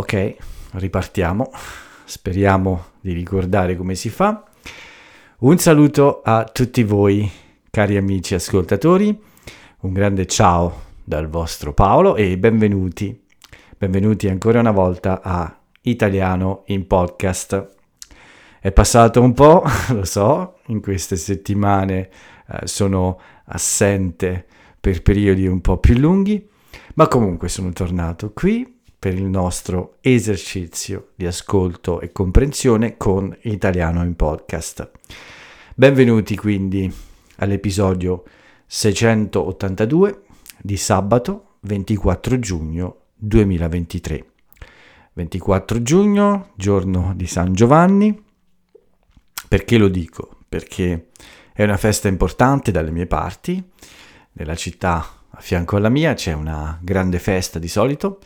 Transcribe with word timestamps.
Ok, 0.00 0.36
ripartiamo. 0.72 1.50
Speriamo 2.06 2.84
di 3.02 3.12
ricordare 3.12 3.76
come 3.76 3.94
si 3.94 4.08
fa. 4.08 4.42
Un 5.40 5.58
saluto 5.58 6.22
a 6.24 6.44
tutti 6.44 6.82
voi, 6.84 7.30
cari 7.68 7.98
amici 7.98 8.34
ascoltatori. 8.34 9.14
Un 9.80 9.92
grande 9.92 10.24
ciao 10.24 10.84
dal 11.04 11.28
vostro 11.28 11.74
Paolo 11.74 12.16
e 12.16 12.38
benvenuti. 12.38 13.26
Benvenuti 13.76 14.26
ancora 14.26 14.60
una 14.60 14.70
volta 14.70 15.20
a 15.22 15.60
Italiano 15.82 16.62
in 16.68 16.86
podcast. 16.86 17.76
È 18.58 18.72
passato 18.72 19.20
un 19.20 19.34
po', 19.34 19.64
lo 19.92 20.06
so, 20.06 20.60
in 20.68 20.80
queste 20.80 21.16
settimane 21.16 22.08
eh, 22.48 22.66
sono 22.66 23.20
assente 23.44 24.46
per 24.80 25.02
periodi 25.02 25.46
un 25.46 25.60
po' 25.60 25.76
più 25.76 25.98
lunghi, 25.98 26.48
ma 26.94 27.06
comunque 27.06 27.50
sono 27.50 27.70
tornato 27.72 28.32
qui 28.32 28.78
per 29.00 29.14
il 29.14 29.24
nostro 29.24 29.96
esercizio 30.02 31.12
di 31.14 31.24
ascolto 31.24 32.02
e 32.02 32.12
comprensione 32.12 32.98
con 32.98 33.34
Italiano 33.44 34.04
in 34.04 34.14
podcast. 34.14 34.90
Benvenuti 35.74 36.36
quindi 36.36 36.92
all'episodio 37.36 38.24
682 38.66 40.20
di 40.60 40.76
sabato 40.76 41.56
24 41.60 42.38
giugno 42.38 42.96
2023. 43.14 44.26
24 45.14 45.80
giugno, 45.80 46.50
giorno 46.54 47.14
di 47.16 47.26
San 47.26 47.54
Giovanni, 47.54 48.22
perché 49.48 49.78
lo 49.78 49.88
dico? 49.88 50.40
Perché 50.46 51.06
è 51.54 51.62
una 51.64 51.78
festa 51.78 52.08
importante 52.08 52.70
dalle 52.70 52.90
mie 52.90 53.06
parti. 53.06 53.66
Nella 54.32 54.56
città 54.56 55.22
a 55.30 55.40
fianco 55.40 55.76
alla 55.76 55.88
mia 55.88 56.12
c'è 56.12 56.34
una 56.34 56.78
grande 56.82 57.18
festa 57.18 57.58
di 57.58 57.68
solito. 57.68 58.18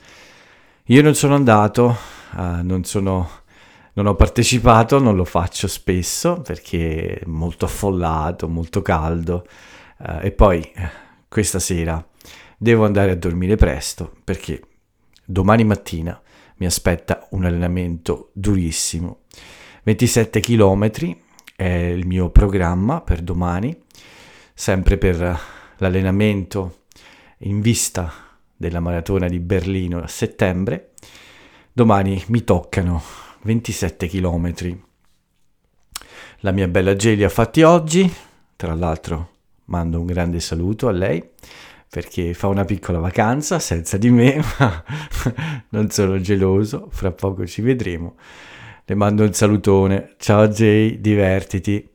Io 0.88 1.00
non 1.00 1.14
sono 1.14 1.34
andato, 1.34 1.96
uh, 2.32 2.62
non, 2.62 2.84
sono, 2.84 3.28
non 3.94 4.06
ho 4.06 4.14
partecipato, 4.14 4.98
non 4.98 5.16
lo 5.16 5.24
faccio 5.24 5.66
spesso 5.66 6.42
perché 6.42 7.20
è 7.20 7.24
molto 7.24 7.64
affollato, 7.64 8.48
molto 8.48 8.82
caldo. 8.82 9.46
Uh, 9.96 10.18
e 10.20 10.30
poi 10.32 10.60
eh, 10.60 10.90
questa 11.28 11.58
sera 11.58 12.06
devo 12.58 12.84
andare 12.84 13.12
a 13.12 13.16
dormire 13.16 13.56
presto 13.56 14.12
perché 14.24 14.60
domani 15.24 15.64
mattina 15.64 16.20
mi 16.56 16.66
aspetta 16.66 17.26
un 17.30 17.44
allenamento 17.44 18.30
durissimo 18.32 19.20
27 19.84 20.40
km 20.40 20.90
è 21.56 21.66
il 21.66 22.06
mio 22.06 22.30
programma 22.30 23.02
per 23.02 23.20
domani, 23.20 23.74
sempre 24.54 24.96
per 24.96 25.38
l'allenamento 25.76 26.84
in 27.38 27.60
vista 27.60 28.23
della 28.56 28.80
maratona 28.80 29.28
di 29.28 29.38
Berlino 29.38 30.00
a 30.00 30.06
settembre. 30.06 30.92
Domani 31.72 32.22
mi 32.28 32.44
toccano 32.44 33.02
27 33.42 34.08
km. 34.08 34.78
La 36.40 36.52
mia 36.52 36.68
bella 36.68 36.94
Gelia 36.94 37.28
fatti 37.28 37.62
oggi, 37.62 38.12
tra 38.56 38.74
l'altro 38.74 39.30
mando 39.66 40.00
un 40.00 40.06
grande 40.06 40.40
saluto 40.40 40.88
a 40.88 40.92
lei 40.92 41.22
perché 41.88 42.34
fa 42.34 42.48
una 42.48 42.64
piccola 42.64 42.98
vacanza 42.98 43.58
senza 43.60 43.96
di 43.96 44.10
me, 44.10 44.42
ma 44.58 44.84
non 45.70 45.90
sono 45.90 46.20
geloso, 46.20 46.88
fra 46.90 47.12
poco 47.12 47.46
ci 47.46 47.62
vedremo 47.62 48.16
le 48.86 48.94
mando 48.94 49.24
un 49.24 49.32
salutone. 49.32 50.14
Ciao 50.18 50.48
Jay, 50.48 51.00
divertiti. 51.00 51.88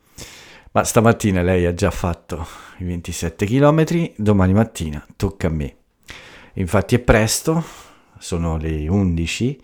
Ma 0.71 0.83
stamattina 0.83 1.41
lei 1.41 1.65
ha 1.65 1.73
già 1.73 1.91
fatto 1.91 2.45
i 2.77 2.85
27 2.85 3.45
km, 3.45 4.11
domani 4.15 4.53
mattina 4.53 5.05
tocca 5.15 5.47
a 5.47 5.51
me. 5.51 5.78
Infatti 6.59 6.95
è 6.95 6.99
presto, 6.99 7.63
sono 8.17 8.57
le 8.57 8.87
11, 8.87 9.61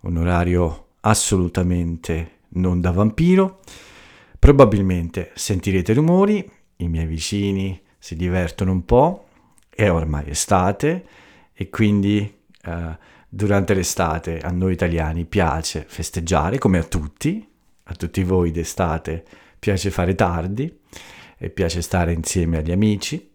un 0.00 0.16
orario 0.18 0.88
assolutamente 1.00 2.40
non 2.50 2.80
da 2.80 2.90
vampiro. 2.90 3.60
Probabilmente 4.38 5.32
sentirete 5.34 5.94
rumori, 5.94 6.48
i 6.76 6.88
miei 6.88 7.06
vicini 7.06 7.80
si 7.98 8.16
divertono 8.16 8.72
un 8.72 8.84
po', 8.84 9.28
è 9.68 9.90
ormai 9.90 10.30
estate 10.30 11.06
e 11.52 11.68
quindi... 11.68 12.34
Uh, 12.64 12.94
durante 13.28 13.74
l'estate 13.74 14.38
a 14.38 14.50
noi 14.50 14.72
italiani 14.72 15.26
piace 15.26 15.84
festeggiare, 15.86 16.58
come 16.58 16.78
a 16.78 16.84
tutti, 16.84 17.46
a 17.84 17.94
tutti 17.94 18.22
voi 18.22 18.50
d'estate 18.50 19.24
piace 19.58 19.90
fare 19.90 20.14
tardi 20.14 20.74
e 21.36 21.50
piace 21.50 21.82
stare 21.82 22.12
insieme 22.12 22.58
agli 22.58 22.72
amici. 22.72 23.32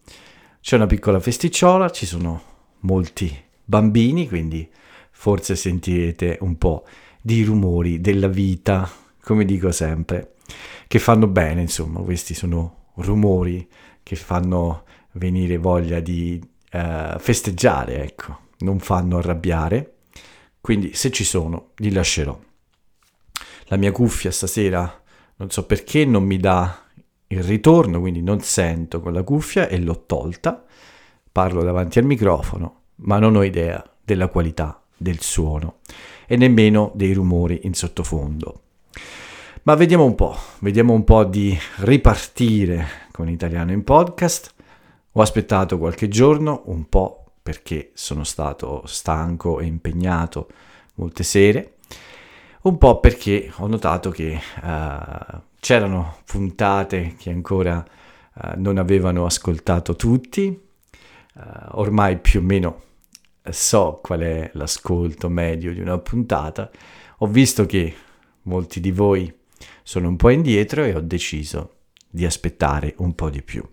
C'è 0.60 0.76
una 0.76 0.88
piccola 0.88 1.20
festicciola, 1.20 1.92
ci 1.92 2.06
sono 2.08 2.51
molti 2.82 3.36
bambini, 3.64 4.28
quindi 4.28 4.70
forse 5.12 5.56
sentirete 5.56 6.38
un 6.42 6.58
po' 6.58 6.86
di 7.22 7.44
rumori 7.44 8.02
della 8.02 8.28
vita, 8.28 8.90
come 9.22 9.46
dico 9.46 9.72
sempre, 9.72 10.36
che 10.88 11.00
fanno 11.00 11.28
bene, 11.28 11.62
insomma, 11.62 12.02
questi 12.02 12.34
sono 12.34 12.90
rumori 12.96 13.68
che 14.04 14.16
fanno 14.16 14.84
venire 15.14 15.58
voglia 15.58 16.00
di 16.00 16.42
uh, 16.74 17.20
festeggiare, 17.20 18.04
ecco 18.04 18.50
non 18.62 18.80
fanno 18.80 19.18
arrabbiare, 19.18 19.96
quindi 20.60 20.94
se 20.94 21.12
ci 21.12 21.24
sono 21.24 21.72
li 21.78 21.92
lascerò. 21.92 22.38
La 23.66 23.78
mia 23.78 23.92
cuffia 23.92 24.32
stasera 24.32 25.02
non 25.38 25.50
so 25.50 25.66
perché 25.66 26.06
non 26.06 26.24
mi 26.24 26.38
dà 26.38 26.86
il 27.28 27.44
ritorno, 27.44 28.00
quindi 28.00 28.22
non 28.22 28.42
sento 28.42 29.00
con 29.00 29.14
la 29.14 29.24
cuffia 29.24 29.68
e 29.68 29.80
l'ho 29.80 30.06
tolta. 30.06 30.66
Parlo 31.32 31.64
davanti 31.64 31.98
al 31.98 32.06
microfono, 32.06 32.82
ma 33.04 33.18
non 33.18 33.38
ho 33.38 33.44
idea 33.44 33.82
della 34.04 34.28
qualità 34.28 34.82
del 34.98 35.22
suono 35.22 35.78
e 36.28 36.36
nemmeno 36.36 36.92
dei 36.94 37.14
rumori 37.14 37.62
in 37.64 37.74
sottofondo. 37.74 38.62
Ma 39.64 39.76
vediamo 39.76 40.04
un 40.04 40.16
po', 40.16 40.36
vediamo 40.60 40.92
un 40.92 41.04
po' 41.04 41.24
di 41.24 41.58
ripartire 41.78 42.86
con 43.12 43.30
Italiano 43.30 43.72
in 43.72 43.84
podcast. 43.84 44.54
Ho 45.14 45.22
aspettato 45.22 45.78
qualche 45.78 46.08
giorno, 46.08 46.64
un 46.66 46.90
po' 46.90 47.26
perché 47.42 47.92
sono 47.94 48.24
stato 48.24 48.84
stanco 48.86 49.60
e 49.60 49.66
impegnato 49.66 50.50
molte 50.96 51.24
sere, 51.24 51.78
un 52.64 52.78
po' 52.78 53.00
perché 53.00 53.52
ho 53.56 53.68
notato 53.68 54.10
che 54.10 54.38
uh, 54.64 55.40
c'erano 55.60 56.18
puntate 56.26 57.16
che 57.18 57.30
ancora 57.30 57.84
uh, 58.34 58.50
non 58.58 58.78
avevano 58.78 59.26
ascoltato 59.26 59.96
tutti, 59.96 60.70
uh, 61.34 61.42
ormai 61.72 62.20
più 62.20 62.40
o 62.40 62.44
meno 62.44 62.82
so 63.50 64.00
qual 64.02 64.20
è 64.22 64.52
l'ascolto 64.54 65.30
medio 65.30 65.74
di 65.74 65.80
una 65.80 65.98
puntata, 65.98 66.70
ho 67.18 67.28
visto 67.28 67.66
che 67.66 67.94
molti 68.44 68.80
di 68.80 68.92
voi 68.92 69.34
sono 69.84 70.08
un 70.08 70.16
po' 70.16 70.30
indietro 70.30 70.84
e 70.84 70.96
ho 70.96 71.02
deciso 71.02 71.76
di 72.10 72.26
aspettare 72.26 72.94
un 72.98 73.16
po' 73.16 73.30
di 73.30 73.42
più. 73.42 73.68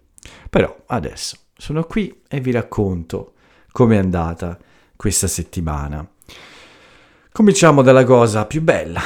Però 0.48 0.84
adesso 0.86 1.36
sono 1.56 1.84
qui 1.84 2.22
e 2.28 2.40
vi 2.40 2.50
racconto 2.50 3.34
come 3.72 3.96
è 3.96 3.98
andata 3.98 4.58
questa 4.96 5.26
settimana. 5.26 6.06
Cominciamo 7.30 7.82
dalla 7.82 8.04
cosa 8.04 8.46
più 8.46 8.62
bella. 8.62 9.00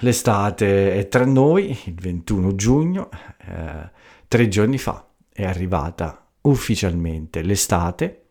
L'estate 0.00 0.94
è 0.94 1.08
tra 1.08 1.24
noi, 1.24 1.76
il 1.86 1.94
21 1.94 2.54
giugno, 2.54 3.08
eh, 3.38 3.90
tre 4.28 4.48
giorni 4.48 4.78
fa 4.78 5.06
è 5.32 5.44
arrivata 5.44 6.25
ufficialmente 6.46 7.42
l'estate. 7.42 8.24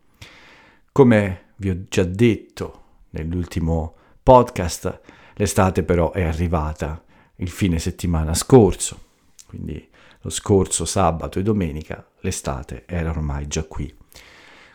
Come 0.92 1.52
vi 1.56 1.70
ho 1.70 1.84
già 1.88 2.04
detto 2.04 2.82
nell'ultimo 3.10 3.94
podcast, 4.22 5.00
l'estate 5.34 5.82
però 5.82 6.12
è 6.12 6.22
arrivata 6.22 7.02
il 7.36 7.50
fine 7.50 7.78
settimana 7.78 8.34
scorso, 8.34 9.00
quindi 9.46 9.88
lo 10.20 10.30
scorso 10.30 10.84
sabato 10.84 11.38
e 11.38 11.42
domenica 11.42 12.04
l'estate 12.20 12.84
era 12.86 13.10
ormai 13.10 13.46
già 13.46 13.64
qui. 13.64 13.94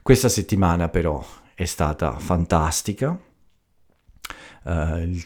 Questa 0.01 0.29
settimana 0.29 0.89
però 0.89 1.23
è 1.53 1.65
stata 1.65 2.17
fantastica, 2.17 3.19
uh, 4.63 4.97
il, 4.97 5.23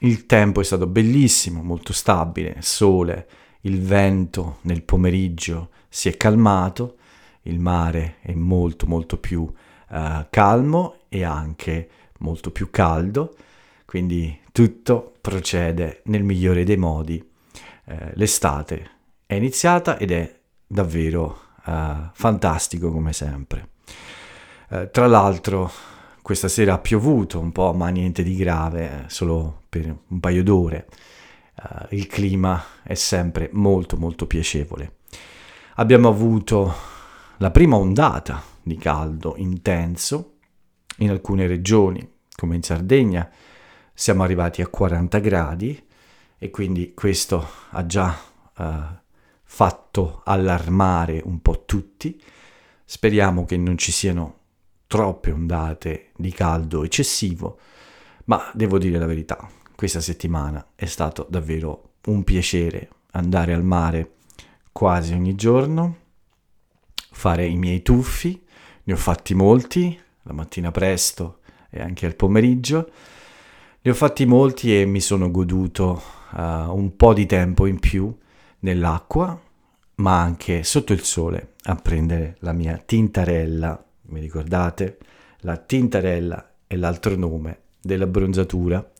il 0.00 0.26
tempo 0.26 0.60
è 0.60 0.64
stato 0.64 0.86
bellissimo, 0.86 1.62
molto 1.62 1.92
stabile, 1.92 2.56
sole, 2.60 3.28
il 3.62 3.80
vento 3.82 4.58
nel 4.62 4.82
pomeriggio 4.82 5.70
si 5.88 6.08
è 6.08 6.16
calmato, 6.16 6.96
il 7.42 7.58
mare 7.58 8.16
è 8.20 8.32
molto 8.34 8.86
molto 8.86 9.18
più 9.18 9.40
uh, 9.40 10.26
calmo 10.30 10.96
e 11.08 11.24
anche 11.24 11.88
molto 12.18 12.50
più 12.50 12.70
caldo, 12.70 13.36
quindi 13.84 14.40
tutto 14.52 15.14
procede 15.20 16.02
nel 16.04 16.22
migliore 16.22 16.64
dei 16.64 16.76
modi. 16.76 17.26
Uh, 17.84 17.94
l'estate 18.14 18.90
è 19.26 19.34
iniziata 19.34 19.98
ed 19.98 20.10
è 20.10 20.38
davvero 20.66 21.40
uh, 21.64 22.10
fantastico 22.12 22.90
come 22.90 23.12
sempre. 23.12 23.68
Eh, 24.70 24.90
tra 24.90 25.06
l'altro 25.06 25.70
questa 26.20 26.48
sera 26.48 26.74
ha 26.74 26.78
piovuto 26.78 27.40
un 27.40 27.52
po', 27.52 27.72
ma 27.72 27.88
niente 27.88 28.22
di 28.22 28.36
grave, 28.36 29.04
eh, 29.04 29.08
solo 29.08 29.62
per 29.68 29.96
un 30.08 30.20
paio 30.20 30.42
d'ore. 30.42 30.86
Uh, 31.54 31.94
il 31.94 32.06
clima 32.06 32.62
è 32.82 32.94
sempre 32.94 33.48
molto 33.52 33.96
molto 33.96 34.26
piacevole. 34.26 34.98
Abbiamo 35.76 36.08
avuto 36.08 36.72
la 37.38 37.50
prima 37.52 37.76
ondata 37.76 38.42
di 38.62 38.76
caldo 38.76 39.34
intenso 39.36 40.38
in 40.98 41.10
alcune 41.10 41.46
regioni, 41.46 42.06
come 42.34 42.56
in 42.56 42.62
Sardegna, 42.62 43.30
siamo 43.94 44.24
arrivati 44.24 44.60
a 44.60 44.66
40 44.66 45.18
gradi 45.20 45.86
e 46.36 46.50
quindi 46.50 46.94
questo 46.94 47.46
ha 47.70 47.86
già 47.86 48.16
uh, 48.56 48.64
fatto 49.44 50.22
allarmare 50.24 51.22
un 51.24 51.40
po' 51.40 51.64
tutti. 51.64 52.20
Speriamo 52.84 53.44
che 53.44 53.56
non 53.56 53.78
ci 53.78 53.92
siano 53.92 54.36
troppe 54.88 55.30
ondate 55.30 56.10
di 56.16 56.32
caldo 56.32 56.82
eccessivo, 56.82 57.58
ma 58.24 58.50
devo 58.52 58.78
dire 58.78 58.98
la 58.98 59.06
verità, 59.06 59.48
questa 59.76 60.00
settimana 60.00 60.70
è 60.74 60.86
stato 60.86 61.26
davvero 61.30 61.92
un 62.06 62.24
piacere 62.24 62.88
andare 63.12 63.52
al 63.52 63.62
mare 63.62 64.14
quasi 64.72 65.12
ogni 65.12 65.34
giorno, 65.36 66.06
fare 67.18 67.44
i 67.46 67.56
miei 67.56 67.82
tuffi, 67.82 68.40
ne 68.84 68.92
ho 68.92 68.96
fatti 68.96 69.34
molti, 69.34 70.00
la 70.22 70.32
mattina 70.32 70.70
presto 70.70 71.40
e 71.68 71.80
anche 71.80 72.06
al 72.06 72.14
pomeriggio, 72.14 72.90
ne 73.82 73.90
ho 73.90 73.94
fatti 73.94 74.24
molti 74.24 74.80
e 74.80 74.84
mi 74.86 75.00
sono 75.00 75.28
goduto 75.28 76.00
uh, 76.30 76.40
un 76.72 76.92
po' 76.94 77.14
di 77.14 77.26
tempo 77.26 77.66
in 77.66 77.80
più 77.80 78.16
nell'acqua, 78.60 79.36
ma 79.96 80.20
anche 80.20 80.62
sotto 80.62 80.92
il 80.92 81.02
sole 81.02 81.54
a 81.64 81.74
prendere 81.74 82.36
la 82.40 82.52
mia 82.52 82.76
tintarella, 82.76 83.84
mi 84.02 84.20
ricordate? 84.20 84.98
La 85.38 85.56
tintarella 85.56 86.52
è 86.68 86.76
l'altro 86.76 87.16
nome 87.16 87.62
della 87.80 88.06
bronzatura, 88.06 88.92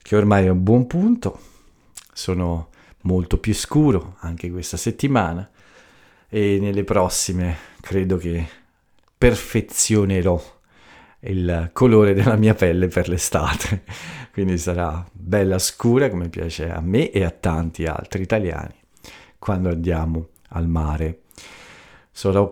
che 0.00 0.16
ormai 0.16 0.46
è 0.46 0.48
un 0.48 0.62
buon 0.62 0.86
punto, 0.86 1.38
sono 2.14 2.70
molto 3.02 3.36
più 3.36 3.52
scuro 3.52 4.16
anche 4.20 4.50
questa 4.50 4.78
settimana 4.78 5.50
e 6.28 6.58
nelle 6.60 6.84
prossime 6.84 7.56
credo 7.80 8.16
che 8.16 8.46
perfezionerò 9.16 10.54
il 11.20 11.70
colore 11.72 12.14
della 12.14 12.36
mia 12.36 12.54
pelle 12.54 12.88
per 12.88 13.08
l'estate, 13.08 13.84
quindi 14.32 14.58
sarà 14.58 15.04
bella 15.12 15.58
scura 15.58 16.10
come 16.10 16.28
piace 16.28 16.70
a 16.70 16.80
me 16.80 17.10
e 17.10 17.24
a 17.24 17.30
tanti 17.30 17.86
altri 17.86 18.22
italiani 18.22 18.74
quando 19.38 19.68
andiamo 19.68 20.28
al 20.50 20.68
mare. 20.68 21.20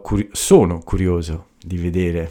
Curi- 0.03 0.29
sono 0.33 0.79
curioso 0.81 1.49
di 1.59 1.77
vedere 1.77 2.31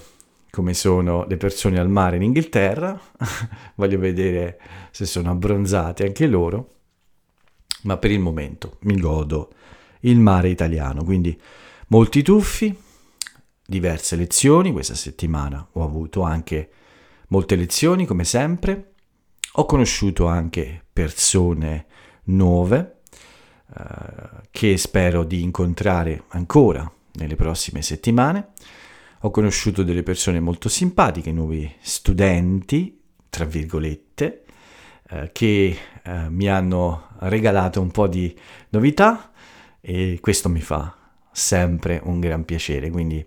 come 0.49 0.75
sono 0.75 1.25
le 1.27 1.37
persone 1.37 1.79
al 1.79 1.89
mare 1.89 2.17
in 2.17 2.21
Inghilterra, 2.21 2.99
voglio 3.75 3.97
vedere 3.97 4.59
se 4.91 5.05
sono 5.05 5.31
abbronzate 5.31 6.05
anche 6.05 6.27
loro, 6.27 6.69
ma 7.83 7.97
per 7.97 8.11
il 8.11 8.19
momento 8.19 8.77
mi 8.81 8.99
godo 8.99 9.51
il 10.03 10.19
mare 10.19 10.49
italiano, 10.49 11.03
quindi 11.03 11.39
molti 11.87 12.21
tuffi, 12.21 12.75
diverse 13.65 14.15
lezioni, 14.15 14.71
questa 14.71 14.95
settimana 14.95 15.67
ho 15.73 15.83
avuto 15.83 16.21
anche 16.21 16.69
molte 17.29 17.55
lezioni 17.55 18.05
come 18.05 18.23
sempre, 18.23 18.93
ho 19.53 19.65
conosciuto 19.65 20.27
anche 20.27 20.83
persone 20.91 21.85
nuove 22.25 23.01
eh, 23.75 23.83
che 24.51 24.77
spero 24.77 25.23
di 25.23 25.41
incontrare 25.41 26.23
ancora 26.29 26.89
nelle 27.13 27.35
prossime 27.35 27.81
settimane. 27.81 28.49
Ho 29.21 29.31
conosciuto 29.31 29.83
delle 29.83 30.03
persone 30.03 30.39
molto 30.39 30.69
simpatiche, 30.69 31.31
nuovi 31.31 31.71
studenti, 31.79 33.01
tra 33.29 33.45
virgolette, 33.45 34.43
eh, 35.09 35.29
che 35.31 35.77
eh, 36.03 36.29
mi 36.29 36.49
hanno 36.49 37.09
regalato 37.19 37.79
un 37.79 37.91
po' 37.91 38.07
di 38.07 38.35
novità 38.69 39.31
e 39.85 40.19
questo 40.21 40.47
mi 40.47 40.61
fa 40.61 40.95
sempre 41.29 41.99
un 42.05 42.21
gran 42.21 42.45
piacere. 42.45 42.89
Quindi 42.89 43.23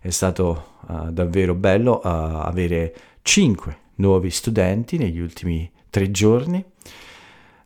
è 0.00 0.10
stato 0.10 0.78
uh, 0.88 1.12
davvero 1.12 1.54
bello 1.54 2.00
uh, 2.02 2.08
avere 2.08 2.94
5 3.22 3.78
nuovi 3.96 4.28
studenti 4.30 4.98
negli 4.98 5.20
ultimi 5.20 5.70
tre 5.90 6.10
giorni 6.10 6.64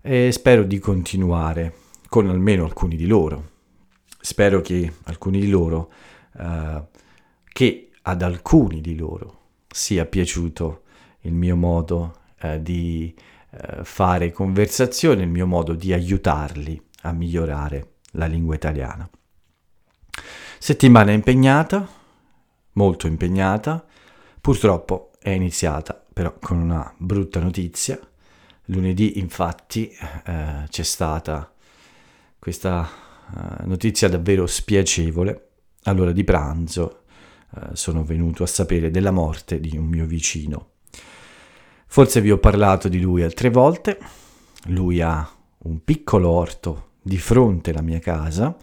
e 0.02 0.30
spero 0.32 0.64
di 0.64 0.78
continuare 0.78 1.76
con 2.10 2.28
almeno 2.28 2.64
alcuni 2.64 2.96
di 2.96 3.06
loro. 3.06 3.52
Spero 4.20 4.60
che 4.60 4.92
alcuni 5.04 5.40
di 5.40 5.48
loro, 5.48 5.90
uh, 6.34 6.84
che 7.50 7.88
ad 8.02 8.20
alcuni 8.20 8.82
di 8.82 8.96
loro 8.96 9.40
sia 9.66 10.04
piaciuto 10.04 10.82
il 11.20 11.32
mio 11.32 11.56
modo 11.56 12.18
di 12.60 13.12
fare 13.82 14.30
conversazione, 14.30 15.22
il 15.22 15.28
mio 15.28 15.46
modo 15.46 15.72
di 15.72 15.92
aiutarli 15.92 16.80
a 17.02 17.12
migliorare 17.12 17.95
la 18.16 18.26
lingua 18.26 18.54
italiana. 18.54 19.08
Settimana 20.58 21.12
impegnata, 21.12 21.86
molto 22.72 23.06
impegnata, 23.06 23.84
purtroppo 24.40 25.12
è 25.20 25.30
iniziata 25.30 26.00
però 26.16 26.34
con 26.40 26.56
una 26.56 26.94
brutta 26.96 27.40
notizia. 27.40 28.00
Lunedì 28.68 29.18
infatti 29.18 29.90
eh, 29.90 30.64
c'è 30.66 30.82
stata 30.82 31.52
questa 32.38 32.88
eh, 32.88 33.66
notizia 33.66 34.08
davvero 34.08 34.46
spiacevole. 34.46 35.48
All'ora 35.82 36.12
di 36.12 36.24
pranzo 36.24 37.02
eh, 37.54 37.68
sono 37.74 38.02
venuto 38.02 38.44
a 38.44 38.46
sapere 38.46 38.90
della 38.90 39.10
morte 39.10 39.60
di 39.60 39.76
un 39.76 39.84
mio 39.84 40.06
vicino. 40.06 40.70
Forse 41.86 42.22
vi 42.22 42.30
ho 42.30 42.38
parlato 42.38 42.88
di 42.88 42.98
lui 42.98 43.22
altre 43.22 43.50
volte. 43.50 43.98
Lui 44.68 45.02
ha 45.02 45.30
un 45.58 45.84
piccolo 45.84 46.30
orto 46.30 46.85
di 47.06 47.18
fronte 47.18 47.70
alla 47.70 47.82
mia 47.82 48.00
casa, 48.00 48.56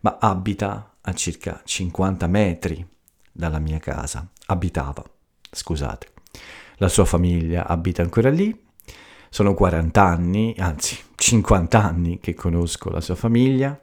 ma 0.00 0.18
abita 0.20 0.96
a 1.00 1.14
circa 1.14 1.62
50 1.64 2.26
metri 2.26 2.86
dalla 3.32 3.58
mia 3.58 3.78
casa. 3.78 4.28
Abitava, 4.48 5.02
scusate. 5.50 6.08
La 6.76 6.88
sua 6.88 7.06
famiglia 7.06 7.66
abita 7.66 8.02
ancora 8.02 8.28
lì. 8.28 8.64
Sono 9.30 9.54
40 9.54 10.02
anni, 10.02 10.54
anzi 10.58 10.98
50 11.14 11.82
anni 11.82 12.20
che 12.20 12.34
conosco 12.34 12.90
la 12.90 13.00
sua 13.00 13.14
famiglia. 13.14 13.80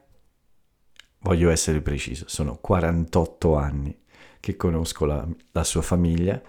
Voglio 1.21 1.49
essere 1.49 1.81
preciso, 1.81 2.25
sono 2.27 2.57
48 2.61 3.55
anni 3.55 3.97
che 4.39 4.55
conosco 4.55 5.05
la, 5.05 5.25
la 5.53 5.63
sua 5.63 5.81
famiglia, 5.81 6.39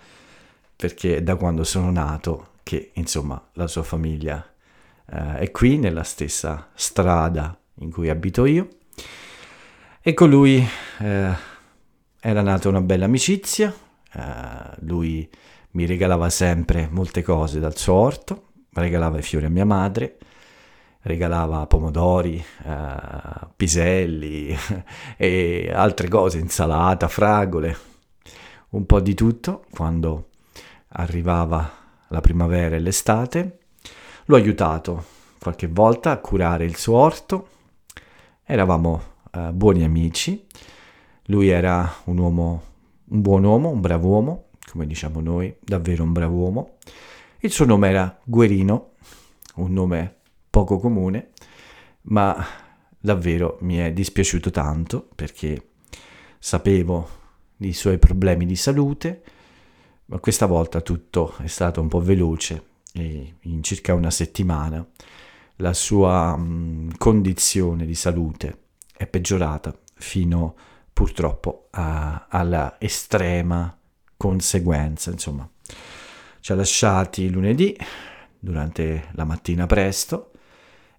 perché 0.77 1.17
è 1.17 1.23
da 1.23 1.37
quando 1.37 1.65
sono 1.65 1.91
nato 1.91 2.49
che, 2.63 2.91
insomma, 2.95 3.43
la 3.53 3.69
sua 3.69 3.85
famiglia 3.85 4.54
eh, 5.07 5.39
è 5.39 5.51
qui, 5.51 5.79
nella 5.79 6.03
stessa 6.03 6.71
strada 6.75 7.59
in 7.77 7.91
cui 7.91 8.09
abito 8.09 8.45
io. 8.45 8.69
E 10.01 10.13
con 10.13 10.29
lui 10.29 10.67
eh, 11.01 11.53
era 12.27 12.41
nata 12.41 12.69
una 12.71 12.81
bella 12.81 13.05
amicizia, 13.05 13.71
uh, 14.15 14.21
lui 14.81 15.29
mi 15.73 15.85
regalava 15.85 16.31
sempre 16.31 16.89
molte 16.91 17.23
cose 17.23 17.61
dal 17.61 17.77
suo 17.77 17.93
orto, 17.93 18.49
regalava 18.73 19.19
i 19.19 19.23
fiori 19.23 19.45
a 19.45 19.51
mia 19.51 19.67
madre, 19.67 20.17
regalava 21.03 21.67
pomodori, 21.67 22.43
uh, 22.65 23.47
piselli 23.55 24.57
e 25.19 25.71
altre 25.71 26.09
cose, 26.09 26.39
insalata, 26.39 27.09
fragole, 27.09 27.77
un 28.71 28.87
po' 28.87 29.01
di 29.01 29.13
tutto 29.13 29.67
quando 29.71 30.31
arrivava 30.89 31.71
la 32.09 32.21
primavera 32.23 32.77
e 32.77 32.79
l'estate. 32.79 33.59
L'ho 34.27 34.37
aiutato 34.37 35.05
qualche 35.39 35.67
volta 35.67 36.11
a 36.11 36.19
curare 36.19 36.65
il 36.65 36.77
suo 36.77 36.97
orto, 36.97 37.49
eravamo 38.45 39.03
uh, 39.33 39.53
buoni 39.53 39.85
amici 39.85 40.47
lui 41.29 41.49
era 41.49 41.91
un 42.05 42.19
uomo, 42.19 42.63
un 43.07 43.23
buon 43.23 43.45
uomo, 43.45 43.71
un 43.71 43.81
bravo 43.81 44.09
uomo, 44.09 44.49
come 44.71 44.87
diciamo 44.87 45.21
noi, 45.21 45.55
davvero 45.59 46.03
un 46.03 46.13
bravo 46.13 46.37
uomo. 46.37 46.77
Il 47.39 47.51
suo 47.51 47.65
nome 47.65 47.89
era 47.89 48.19
Guerino, 48.25 48.93
un 49.55 49.73
nome 49.73 50.17
poco 50.51 50.79
comune, 50.79 51.31
ma 52.03 52.37
davvero 52.99 53.57
mi 53.63 53.77
è 53.77 53.93
dispiaciuto 53.93 54.51
tanto 54.51 55.09
perché 55.15 55.71
sapevo 56.39 57.09
dei 57.57 57.73
suoi 57.73 57.99
problemi 57.99 58.45
di 58.45 58.57
salute, 58.57 59.23
ma 60.07 60.19
questa 60.19 60.45
volta 60.45 60.83
tutto 60.83 61.37
è 61.39 61.47
stato 61.47 61.81
un 61.81 61.89
po' 61.89 62.01
veloce 62.01 62.73
in 63.03 63.63
circa 63.63 63.95
una 63.95 64.11
settimana 64.11 64.87
la 65.57 65.73
sua 65.73 66.41
condizione 66.99 67.87
di 67.87 67.95
salute 67.95 68.59
è 68.97 69.07
peggiorata 69.07 69.77
fino 69.95 70.55
purtroppo 70.93 71.69
a, 71.71 72.27
alla 72.29 72.77
estrema 72.79 73.77
conseguenza, 74.17 75.11
insomma. 75.11 75.49
Ci 76.41 76.53
ha 76.53 76.55
lasciati 76.55 77.31
lunedì 77.31 77.77
durante 78.39 79.09
la 79.13 79.25
mattina 79.25 79.67
presto 79.67 80.31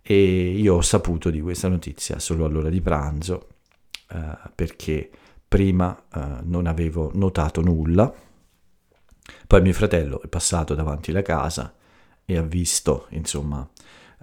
e 0.02 0.50
io 0.50 0.76
ho 0.76 0.82
saputo 0.82 1.30
di 1.30 1.42
questa 1.42 1.68
notizia 1.68 2.20
solo 2.20 2.46
all'ora 2.46 2.70
di 2.70 2.82
pranzo 2.82 3.50
eh, 4.10 4.38
perché 4.54 5.10
prima 5.48 5.96
eh, 6.14 6.40
non 6.44 6.66
avevo 6.66 7.12
notato 7.14 7.62
nulla. 7.62 8.14
Poi 9.48 9.62
mio 9.62 9.74
fratello 9.74 10.22
è 10.22 10.28
passato 10.28 10.76
davanti 10.76 11.12
alla 11.12 11.22
casa 11.22 11.74
e 12.26 12.38
ha 12.38 12.42
visto, 12.42 13.08
insomma, 13.10 13.68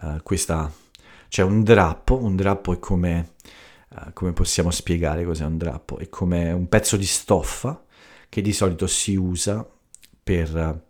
eh, 0.02 0.21
questa... 0.23 0.71
C'è 1.28 1.42
un 1.42 1.62
drappo, 1.62 2.18
un 2.18 2.37
drappo 2.37 2.75
è 2.75 2.78
come 2.78 3.30
uh, 3.88 4.12
come 4.12 4.35
possiamo 4.35 4.71
spiegare 4.71 5.25
cos'è 5.25 5.47
un 5.47 5.56
drappo? 5.56 5.97
È 5.97 6.11
come 6.11 6.52
un 6.52 6.68
pezzo 6.68 6.99
di 6.99 7.06
stoffa 7.06 7.82
che 8.28 8.42
di 8.42 8.52
solito 8.52 8.87
si 8.87 9.14
usa 9.14 9.66
per 10.23 10.82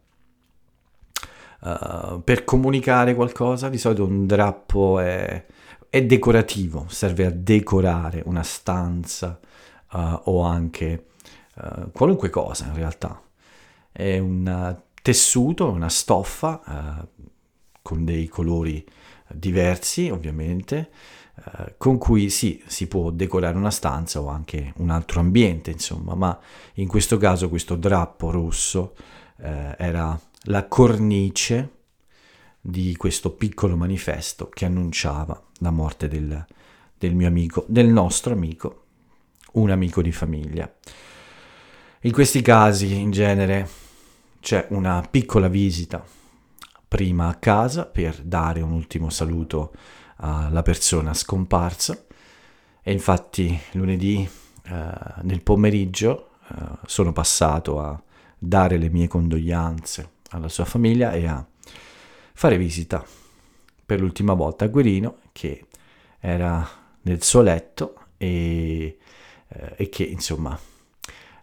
uh, 1.61 2.23
per 2.25 2.43
comunicare 2.43 3.15
qualcosa, 3.15 3.69
di 3.69 3.79
solito 3.79 4.05
un 4.05 4.27
drappo 4.27 4.99
è, 4.99 5.47
è 5.89 6.03
decorativo, 6.05 6.87
serve 6.89 7.27
a 7.27 7.31
decorare 7.31 8.23
una 8.25 8.43
stanza 8.43 9.39
uh, 9.93 10.23
o 10.25 10.43
anche 10.43 11.07
uh, 11.55 11.93
qualunque 11.93 12.31
cosa 12.31 12.67
in 12.67 12.75
realtà. 12.75 13.23
È 13.93 14.19
un 14.19 14.77
tessuto, 15.03 15.69
una 15.69 15.89
stoffa 15.89 17.09
con 17.83 18.05
dei 18.05 18.29
colori 18.29 18.85
diversi 19.29 20.09
ovviamente, 20.09 20.91
eh, 21.35 21.75
con 21.77 21.99
cui 21.99 22.31
sì, 22.31 22.63
si 22.67 22.87
può 22.87 23.11
decorare 23.11 23.57
una 23.57 23.71
stanza 23.71 24.21
o 24.21 24.29
anche 24.29 24.73
un 24.77 24.91
altro 24.91 25.21
ambiente, 25.21 25.71
insomma, 25.71 26.15
ma 26.15 26.39
in 26.75 26.87
questo 26.87 27.17
caso 27.17 27.49
questo 27.49 27.75
drappo 27.75 28.31
rosso 28.31 28.95
eh, 29.39 29.75
era 29.79 30.19
la 30.45 30.67
cornice 30.67 31.71
di 32.61 32.95
questo 32.97 33.33
piccolo 33.33 33.77
manifesto 33.77 34.49
che 34.49 34.65
annunciava 34.65 35.41
la 35.59 35.71
morte 35.71 36.07
del, 36.07 36.45
del 36.97 37.15
mio 37.15 37.27
amico, 37.27 37.65
del 37.67 37.89
nostro 37.89 38.33
amico, 38.33 38.85
un 39.53 39.71
amico 39.71 40.01
di 40.03 40.13
famiglia. 40.13 40.73
In 42.05 42.13
questi 42.13 42.43
casi, 42.43 42.95
in 42.95 43.11
genere, 43.11 43.69
c'è 44.43 44.67
una 44.71 45.07
piccola 45.09 45.47
visita 45.47 46.05
prima 46.89 47.29
a 47.29 47.37
casa 47.37 47.87
per 47.87 48.21
dare 48.23 48.61
un 48.61 48.73
ultimo 48.73 49.09
saluto 49.09 49.73
alla 50.17 50.63
persona 50.63 51.15
scomparsa. 51.15 52.05
E 52.83 52.91
infatti 52.91 53.57
lunedì 53.73 54.29
eh, 54.65 54.95
nel 55.23 55.43
pomeriggio 55.45 56.31
eh, 56.49 56.55
sono 56.87 57.13
passato 57.13 57.79
a 57.79 58.03
dare 58.37 58.79
le 58.79 58.91
mie 58.91 59.07
condoglianze 59.07 60.11
alla 60.31 60.49
sua 60.49 60.65
famiglia 60.65 61.13
e 61.13 61.27
a 61.29 61.47
fare 62.35 62.59
visita 62.59 63.05
per 63.87 64.01
l'ultima 64.01 64.33
volta 64.33 64.65
a 64.65 64.69
Guerino 64.69 65.19
che 65.31 65.67
era 66.19 66.69
nel 67.03 67.23
suo 67.23 67.43
letto 67.43 68.07
e, 68.17 68.99
eh, 69.47 69.75
e 69.77 69.89
che 69.89 70.03
insomma 70.03 70.59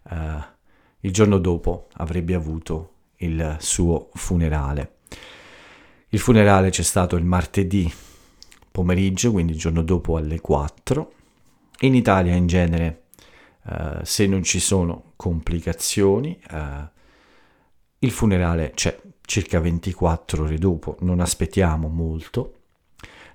eh, 0.09 0.57
il 1.01 1.11
giorno 1.11 1.37
dopo 1.37 1.87
avrebbe 1.93 2.33
avuto 2.33 2.93
il 3.17 3.57
suo 3.59 4.09
funerale. 4.13 4.97
Il 6.09 6.19
funerale 6.19 6.69
c'è 6.69 6.81
stato 6.81 7.15
il 7.15 7.23
martedì 7.23 7.91
pomeriggio, 8.71 9.31
quindi 9.31 9.53
il 9.53 9.59
giorno 9.59 9.81
dopo 9.81 10.17
alle 10.17 10.39
4. 10.39 11.13
In 11.81 11.95
Italia 11.95 12.33
in 12.35 12.47
genere, 12.47 13.03
uh, 13.63 13.99
se 14.03 14.25
non 14.25 14.43
ci 14.43 14.59
sono 14.59 15.13
complicazioni, 15.15 16.39
uh, 16.51 16.87
il 17.99 18.11
funerale 18.11 18.71
c'è 18.73 18.99
circa 19.21 19.59
24 19.59 20.43
ore 20.43 20.57
dopo, 20.57 20.97
non 21.01 21.19
aspettiamo 21.19 21.87
molto. 21.87 22.53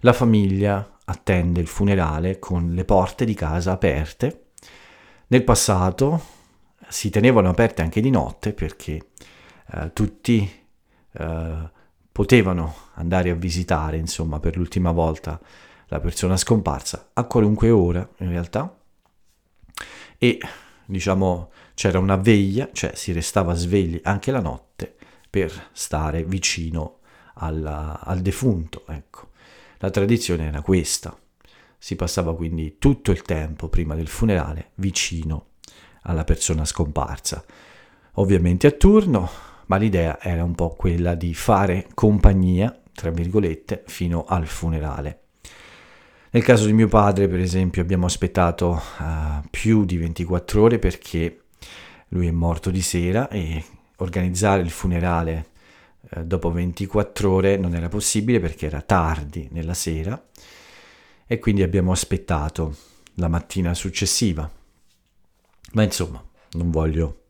La 0.01 0.13
famiglia 0.13 0.99
attende 1.05 1.61
il 1.61 1.67
funerale 1.67 2.39
con 2.39 2.73
le 2.73 2.85
porte 2.85 3.25
di 3.25 3.35
casa 3.35 3.73
aperte. 3.73 4.47
Nel 5.29 5.45
passato 5.45 6.23
si 6.89 7.11
tenevano 7.11 7.49
aperte 7.49 7.83
anche 7.83 8.01
di 8.01 8.11
notte 8.11 8.53
perché 8.53 9.09
uh, 9.73 9.91
tutti 9.93 10.63
potevano 12.11 12.75
andare 12.95 13.31
a 13.31 13.35
visitare, 13.35 13.97
insomma, 13.97 14.41
per 14.41 14.57
l'ultima 14.57 14.91
volta 14.91 15.41
la 15.89 16.01
persona 16.01 16.37
scomparsa 16.37 17.11
a 17.13 17.25
qualunque 17.25 17.71
ora, 17.71 18.09
in 18.19 18.29
realtà. 18.29 18.77
E, 20.19 20.39
diciamo, 20.87 21.51
c'era 21.75 21.99
una 21.99 22.17
veglia, 22.17 22.69
cioè 22.73 22.95
si 22.95 23.13
restava 23.13 23.55
svegli 23.55 24.01
anche 24.05 24.31
la 24.31 24.41
notte 24.41 24.97
per 25.29 25.71
stare 25.73 26.25
vicino 26.25 27.01
alla, 27.35 28.01
al 28.01 28.21
defunto, 28.21 28.85
ecco. 28.87 29.31
La 29.79 29.91
tradizione 29.91 30.47
era 30.47 30.63
questa. 30.63 31.17
Si 31.77 31.97
passava 31.97 32.35
quindi 32.35 32.77
tutto 32.79 33.11
il 33.11 33.23
tempo 33.23 33.69
prima 33.69 33.95
del 33.95 34.09
funerale 34.09 34.71
vicino 34.77 35.47
alla 36.05 36.25
persona 36.25 36.65
scomparsa. 36.65 37.45
Ovviamente 38.15 38.67
a 38.67 38.71
turno, 38.71 39.29
ma 39.67 39.77
l'idea 39.77 40.19
era 40.21 40.45
un 40.45 40.55
po' 40.55 40.71
quella 40.71 41.15
di 41.15 41.35
fare 41.35 41.89
compagnia, 41.95 42.77
tra 42.93 43.11
virgolette, 43.11 43.83
fino 43.87 44.25
al 44.25 44.47
funerale. 44.47 45.21
Nel 46.31 46.43
caso 46.43 46.67
di 46.67 46.73
mio 46.73 46.89
padre, 46.89 47.29
per 47.29 47.39
esempio, 47.39 47.81
abbiamo 47.81 48.07
aspettato 48.07 48.71
uh, 48.99 49.47
più 49.51 49.85
di 49.85 49.97
24 49.97 50.63
ore 50.63 50.79
perché 50.81 51.43
lui 52.09 52.27
è 52.27 52.33
morto 52.33 52.71
di 52.71 52.83
sera 52.83 53.29
e 53.29 53.65
organizzare 53.99 54.61
il 54.61 54.71
funerale 54.71 55.47
uh, 56.11 56.25
dopo 56.25 56.51
24 56.51 57.31
ore 57.31 57.57
non 57.57 57.75
era 57.75 57.89
possibile 57.89 58.41
perché 58.41 58.67
era 58.67 58.81
tardi 58.81 59.49
nella 59.53 59.75
sera 59.75 60.21
e 61.27 61.39
quindi 61.39 61.63
abbiamo 61.63 61.93
aspettato 61.93 62.75
la 63.15 63.29
mattina 63.29 63.73
successiva. 63.73 64.51
Ma 65.73 65.83
insomma, 65.83 66.23
non 66.53 66.71
voglio 66.71 67.23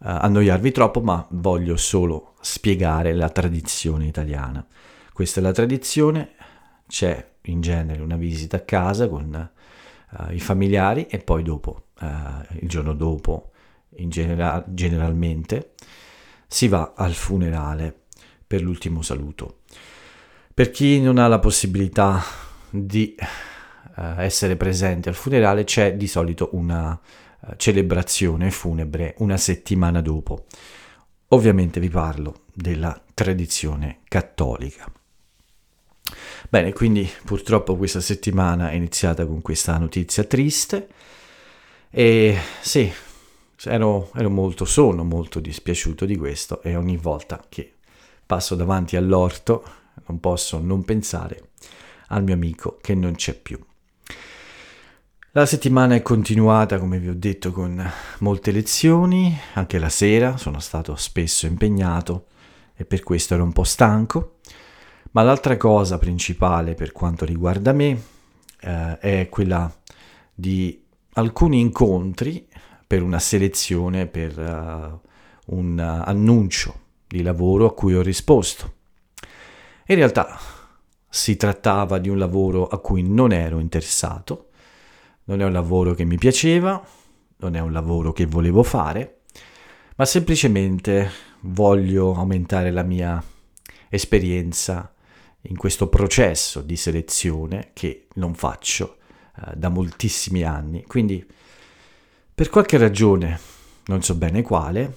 uh, 0.00 0.06
annoiarvi 0.06 0.70
troppo, 0.70 1.00
ma 1.00 1.26
voglio 1.30 1.76
solo 1.76 2.34
spiegare 2.40 3.12
la 3.14 3.28
tradizione 3.30 4.06
italiana. 4.06 4.64
Questa 5.12 5.40
è 5.40 5.42
la 5.42 5.52
tradizione, 5.52 6.34
c'è 6.86 7.28
in 7.42 7.60
genere 7.60 8.02
una 8.02 8.16
visita 8.16 8.58
a 8.58 8.60
casa 8.60 9.08
con 9.08 9.50
uh, 10.10 10.32
i 10.32 10.40
familiari 10.40 11.06
e 11.06 11.18
poi 11.18 11.42
dopo, 11.42 11.86
uh, 12.00 12.06
il 12.60 12.68
giorno 12.68 12.94
dopo, 12.94 13.50
genera- 13.88 14.64
generalmente, 14.68 15.72
si 16.46 16.68
va 16.68 16.94
al 16.96 17.14
funerale 17.14 17.94
per 18.46 18.62
l'ultimo 18.62 19.02
saluto. 19.02 19.58
Per 20.52 20.70
chi 20.70 21.00
non 21.00 21.18
ha 21.18 21.28
la 21.28 21.38
possibilità 21.38 22.22
di 22.68 23.14
essere 24.16 24.56
presente 24.56 25.08
al 25.08 25.14
funerale 25.14 25.64
c'è 25.64 25.94
di 25.94 26.06
solito 26.06 26.50
una 26.52 26.98
eh, 26.98 27.29
celebrazione 27.56 28.50
funebre 28.50 29.14
una 29.18 29.36
settimana 29.36 30.00
dopo. 30.00 30.46
Ovviamente 31.28 31.80
vi 31.80 31.88
parlo 31.88 32.42
della 32.52 33.00
tradizione 33.14 34.00
cattolica. 34.08 34.90
Bene, 36.48 36.72
quindi 36.72 37.08
purtroppo 37.24 37.76
questa 37.76 38.00
settimana 38.00 38.70
è 38.70 38.74
iniziata 38.74 39.26
con 39.26 39.40
questa 39.42 39.78
notizia 39.78 40.24
triste 40.24 40.88
e 41.90 42.36
sì, 42.60 42.90
ero, 43.64 44.10
ero 44.14 44.30
molto, 44.30 44.64
sono 44.64 45.04
molto 45.04 45.38
dispiaciuto 45.38 46.04
di 46.04 46.16
questo 46.16 46.62
e 46.62 46.74
ogni 46.74 46.96
volta 46.96 47.44
che 47.48 47.74
passo 48.26 48.54
davanti 48.54 48.96
all'orto 48.96 49.64
non 50.06 50.18
posso 50.18 50.58
non 50.58 50.84
pensare 50.84 51.50
al 52.08 52.24
mio 52.24 52.34
amico 52.34 52.78
che 52.80 52.94
non 52.94 53.14
c'è 53.14 53.34
più. 53.34 53.58
La 55.32 55.46
settimana 55.46 55.94
è 55.94 56.02
continuata, 56.02 56.80
come 56.80 56.98
vi 56.98 57.08
ho 57.08 57.14
detto, 57.14 57.52
con 57.52 57.88
molte 58.18 58.50
lezioni, 58.50 59.32
anche 59.54 59.78
la 59.78 59.88
sera 59.88 60.36
sono 60.36 60.58
stato 60.58 60.96
spesso 60.96 61.46
impegnato 61.46 62.26
e 62.74 62.84
per 62.84 63.04
questo 63.04 63.34
ero 63.34 63.44
un 63.44 63.52
po' 63.52 63.62
stanco, 63.62 64.38
ma 65.12 65.22
l'altra 65.22 65.56
cosa 65.56 65.98
principale 65.98 66.74
per 66.74 66.90
quanto 66.90 67.24
riguarda 67.24 67.72
me 67.72 68.02
eh, 68.60 68.98
è 68.98 69.28
quella 69.30 69.72
di 70.34 70.82
alcuni 71.12 71.60
incontri 71.60 72.48
per 72.84 73.00
una 73.00 73.20
selezione, 73.20 74.08
per 74.08 74.36
uh, 74.36 75.54
un 75.54 75.78
uh, 75.78 76.08
annuncio 76.08 76.80
di 77.06 77.22
lavoro 77.22 77.66
a 77.66 77.72
cui 77.72 77.94
ho 77.94 78.02
risposto. 78.02 78.74
In 79.86 79.94
realtà 79.94 80.36
si 81.08 81.36
trattava 81.36 81.98
di 81.98 82.08
un 82.08 82.18
lavoro 82.18 82.66
a 82.66 82.80
cui 82.80 83.08
non 83.08 83.30
ero 83.30 83.60
interessato, 83.60 84.49
non 85.30 85.42
è 85.42 85.44
un 85.44 85.52
lavoro 85.52 85.94
che 85.94 86.04
mi 86.04 86.18
piaceva, 86.18 86.84
non 87.36 87.54
è 87.54 87.60
un 87.60 87.70
lavoro 87.70 88.12
che 88.12 88.26
volevo 88.26 88.64
fare, 88.64 89.20
ma 89.94 90.04
semplicemente 90.04 91.08
voglio 91.42 92.14
aumentare 92.14 92.72
la 92.72 92.82
mia 92.82 93.22
esperienza 93.88 94.92
in 95.42 95.56
questo 95.56 95.88
processo 95.88 96.62
di 96.62 96.74
selezione 96.74 97.70
che 97.74 98.08
non 98.14 98.34
faccio 98.34 98.96
eh, 99.36 99.54
da 99.54 99.68
moltissimi 99.68 100.42
anni. 100.42 100.84
Quindi, 100.84 101.24
per 102.34 102.50
qualche 102.50 102.76
ragione, 102.76 103.38
non 103.86 104.02
so 104.02 104.16
bene 104.16 104.42
quale, 104.42 104.96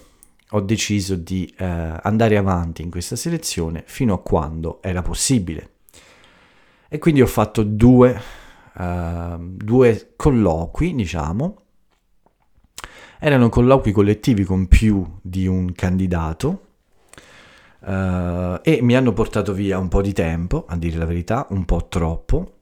ho 0.50 0.60
deciso 0.60 1.14
di 1.14 1.46
eh, 1.56 1.64
andare 1.64 2.36
avanti 2.36 2.82
in 2.82 2.90
questa 2.90 3.14
selezione 3.14 3.84
fino 3.86 4.14
a 4.14 4.20
quando 4.20 4.82
era 4.82 5.00
possibile. 5.00 5.70
E 6.88 6.98
quindi 6.98 7.22
ho 7.22 7.26
fatto 7.26 7.62
due 7.62 8.42
uh, 8.74 9.36
due 9.38 10.12
colloqui, 10.16 10.94
diciamo. 10.94 11.56
Erano 13.18 13.48
colloqui 13.48 13.92
collettivi 13.92 14.44
con 14.44 14.66
più 14.68 15.18
di 15.22 15.46
un 15.46 15.72
candidato 15.72 16.66
uh, 17.80 18.58
e 18.62 18.80
mi 18.82 18.96
hanno 18.96 19.12
portato 19.12 19.52
via 19.52 19.78
un 19.78 19.88
po' 19.88 20.02
di 20.02 20.12
tempo, 20.12 20.64
a 20.68 20.76
dire 20.76 20.98
la 20.98 21.06
verità, 21.06 21.46
un 21.50 21.64
po' 21.64 21.86
troppo. 21.88 22.52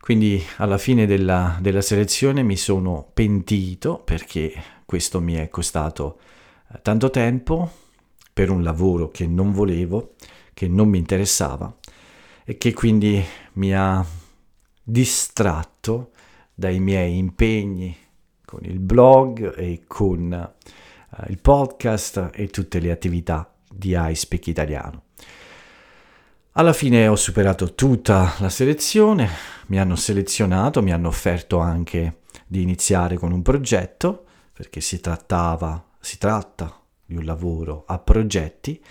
Quindi 0.00 0.42
alla 0.56 0.78
fine 0.78 1.06
della, 1.06 1.58
della 1.60 1.82
selezione 1.82 2.42
mi 2.42 2.56
sono 2.56 3.10
pentito 3.12 4.00
perché 4.02 4.52
questo 4.86 5.20
mi 5.20 5.34
è 5.34 5.48
costato 5.50 6.18
eh, 6.72 6.80
tanto 6.82 7.10
tempo 7.10 7.70
per 8.32 8.50
un 8.50 8.62
lavoro 8.62 9.10
che 9.10 9.26
non 9.26 9.52
volevo, 9.52 10.14
che 10.54 10.66
non 10.66 10.88
mi 10.88 10.98
interessava 10.98 11.72
e 12.44 12.56
che 12.56 12.72
quindi 12.72 13.22
mi 13.52 13.74
ha 13.74 14.04
distratto 14.90 16.10
dai 16.52 16.80
miei 16.80 17.16
impegni 17.16 17.96
con 18.44 18.60
il 18.64 18.80
blog 18.80 19.56
e 19.56 19.84
con 19.86 20.54
uh, 21.08 21.22
il 21.28 21.40
podcast 21.40 22.30
e 22.34 22.48
tutte 22.48 22.80
le 22.80 22.90
attività 22.90 23.54
di 23.72 23.94
iSpeak 23.96 24.48
Italiano. 24.48 25.04
Alla 26.54 26.72
fine 26.72 27.06
ho 27.06 27.14
superato 27.14 27.74
tutta 27.74 28.34
la 28.40 28.48
selezione, 28.48 29.28
mi 29.68 29.78
hanno 29.78 29.94
selezionato, 29.94 30.82
mi 30.82 30.92
hanno 30.92 31.06
offerto 31.06 31.58
anche 31.58 32.22
di 32.46 32.60
iniziare 32.60 33.16
con 33.16 33.30
un 33.30 33.40
progetto, 33.40 34.24
perché 34.52 34.80
si 34.80 35.00
trattava, 35.00 35.82
si 36.00 36.18
tratta 36.18 36.76
di 37.04 37.14
un 37.14 37.24
lavoro 37.24 37.84
a 37.86 37.98
progetti, 38.00 38.82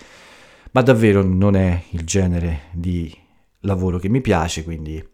ma 0.72 0.80
davvero 0.80 1.22
non 1.22 1.54
è 1.54 1.84
il 1.90 2.04
genere 2.04 2.62
di 2.72 3.14
lavoro 3.60 3.98
che 3.98 4.08
mi 4.08 4.22
piace, 4.22 4.64
quindi 4.64 5.06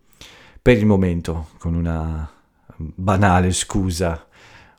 per 0.66 0.78
il 0.78 0.86
momento, 0.86 1.50
con 1.58 1.76
una 1.76 2.28
banale 2.74 3.52
scusa, 3.52 4.26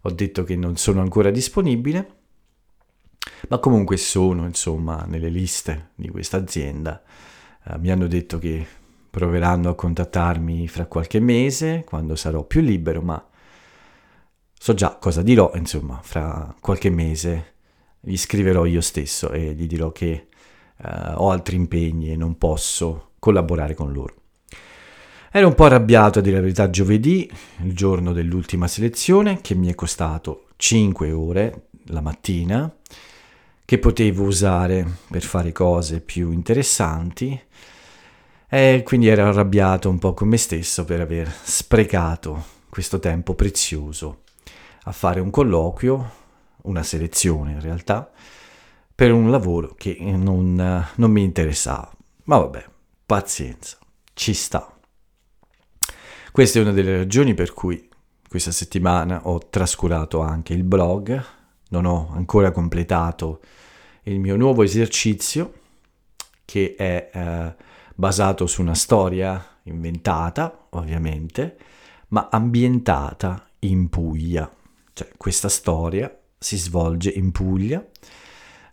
ho 0.01 0.12
detto 0.12 0.44
che 0.44 0.58
non 0.58 0.75
sono 0.75 1.00
ancora 1.00 1.32
disponibile, 1.32 2.15
ma 3.48 3.58
comunque 3.60 3.96
sono, 3.96 4.46
insomma, 4.46 5.06
nelle 5.08 5.29
liste 5.29 5.91
di 5.96 6.10
questa 6.10 6.36
azienda. 6.36 7.01
Eh, 7.63 7.77
mi 7.77 7.89
hanno 7.89 8.08
detto 8.08 8.38
che 8.38 8.67
proveranno 9.10 9.70
a 9.70 9.75
contattarmi 9.75 10.67
fra 10.67 10.88
qualche 10.88 11.22
mese, 11.22 11.86
quando 11.86 12.17
sarò 12.17 12.44
più 12.44 12.60
libero, 12.60 13.01
ma 13.01 13.25
so 14.60 14.74
già 14.74 14.98
cosa 14.98 15.22
dirò, 15.22 15.53
insomma, 15.56 16.01
fra 16.03 16.53
qualche 16.60 16.89
mese 16.89 17.53
gli 18.01 18.17
scriverò 18.17 18.65
io 18.65 18.82
stesso 18.82 19.32
e 19.32 19.53
gli 19.53 19.67
dirò 19.67 19.94
che 19.94 20.27
uh, 20.84 21.13
ho 21.15 21.32
altri 21.32 21.56
impegni 21.56 22.12
e 22.12 22.17
non 22.17 22.38
posso 22.38 23.12
collaborare 23.20 23.74
con 23.74 23.94
loro. 23.94 24.15
Ero 25.38 25.50
un 25.50 25.53
po' 25.53 25.65
arrabbiato 25.65 26.17
a 26.17 26.22
dire 26.24 26.38
la 26.38 26.41
verità 26.41 26.67
giovedì, 26.72 27.32
il 27.62 27.75
giorno 27.75 28.12
dell'ultima 28.12 28.67
selezione, 28.67 29.39
che 29.39 29.53
mi 29.53 29.67
è 29.67 29.75
costato 29.75 30.48
5 30.56 31.12
ore 31.12 31.67
la 31.89 32.01
mattina, 32.01 32.75
che 33.63 33.77
potevo 33.77 34.24
usare 34.24 34.98
per 35.08 35.22
fare 35.22 35.51
cose 35.51 36.01
più 36.01 36.32
interessanti, 36.32 37.39
e 38.50 38.82
quindi 38.84 39.10
ero 39.10 39.27
arrabbiato 39.27 39.91
un 39.91 40.00
po' 40.00 40.15
con 40.15 40.27
me 40.27 40.38
stesso 40.38 40.86
per 40.86 41.01
aver 41.01 41.32
sprecato 41.44 42.44
questo 42.67 42.98
tempo 42.98 43.36
prezioso 43.36 44.24
a 44.86 44.91
fare 44.91 45.20
un 45.20 45.29
colloquio, 45.29 46.12
una 46.63 46.82
selezione 46.82 47.51
in 47.51 47.62
realtà, 47.62 48.10
per 48.96 49.12
un 49.12 49.29
lavoro 49.29 49.75
che 49.77 49.98
non, 50.00 50.84
non 50.96 51.12
mi 51.12 51.22
interessava. 51.22 51.91
Ma 52.24 52.39
vabbè, 52.39 52.65
pazienza, 53.06 53.77
ci 54.15 54.34
sta. 54.34 54.72
Questa 56.38 56.60
è 56.60 56.62
una 56.62 56.72
delle 56.72 56.98
ragioni 56.98 57.34
per 57.34 57.51
cui 57.51 57.89
questa 58.29 58.51
settimana 58.51 59.27
ho 59.27 59.39
trascurato 59.50 60.20
anche 60.20 60.53
il 60.53 60.63
blog, 60.63 61.20
non 61.70 61.86
ho 61.86 62.12
ancora 62.13 62.51
completato 62.51 63.41
il 64.03 64.20
mio 64.20 64.36
nuovo 64.36 64.62
esercizio 64.62 65.51
che 66.46 66.75
è 66.77 67.10
eh, 67.12 67.56
basato 67.96 68.46
su 68.46 68.62
una 68.62 68.75
storia 68.75 69.44
inventata, 69.63 70.67
ovviamente, 70.70 71.58
ma 72.10 72.29
ambientata 72.29 73.50
in 73.62 73.89
Puglia. 73.89 74.48
Cioè, 74.94 75.10
questa 75.17 75.50
storia 75.50 76.15
si 76.38 76.58
svolge 76.58 77.10
in 77.10 77.32
Puglia, 77.32 77.84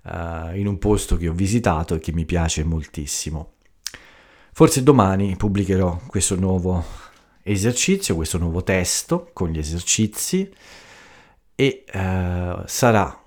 uh, 0.03 0.55
in 0.55 0.66
un 0.66 0.77
posto 0.77 1.16
che 1.16 1.29
ho 1.29 1.33
visitato 1.33 1.94
e 1.94 1.98
che 1.98 2.12
mi 2.12 2.27
piace 2.27 2.62
moltissimo. 2.62 3.53
Forse 4.53 4.83
domani 4.83 5.35
pubblicherò 5.35 6.03
questo 6.07 6.38
nuovo 6.38 7.04
esercizio, 7.52 8.14
questo 8.16 8.38
nuovo 8.38 8.62
testo 8.62 9.30
con 9.33 9.50
gli 9.50 9.59
esercizi 9.59 10.50
e 11.54 11.85
uh, 11.92 12.62
sarà 12.66 13.22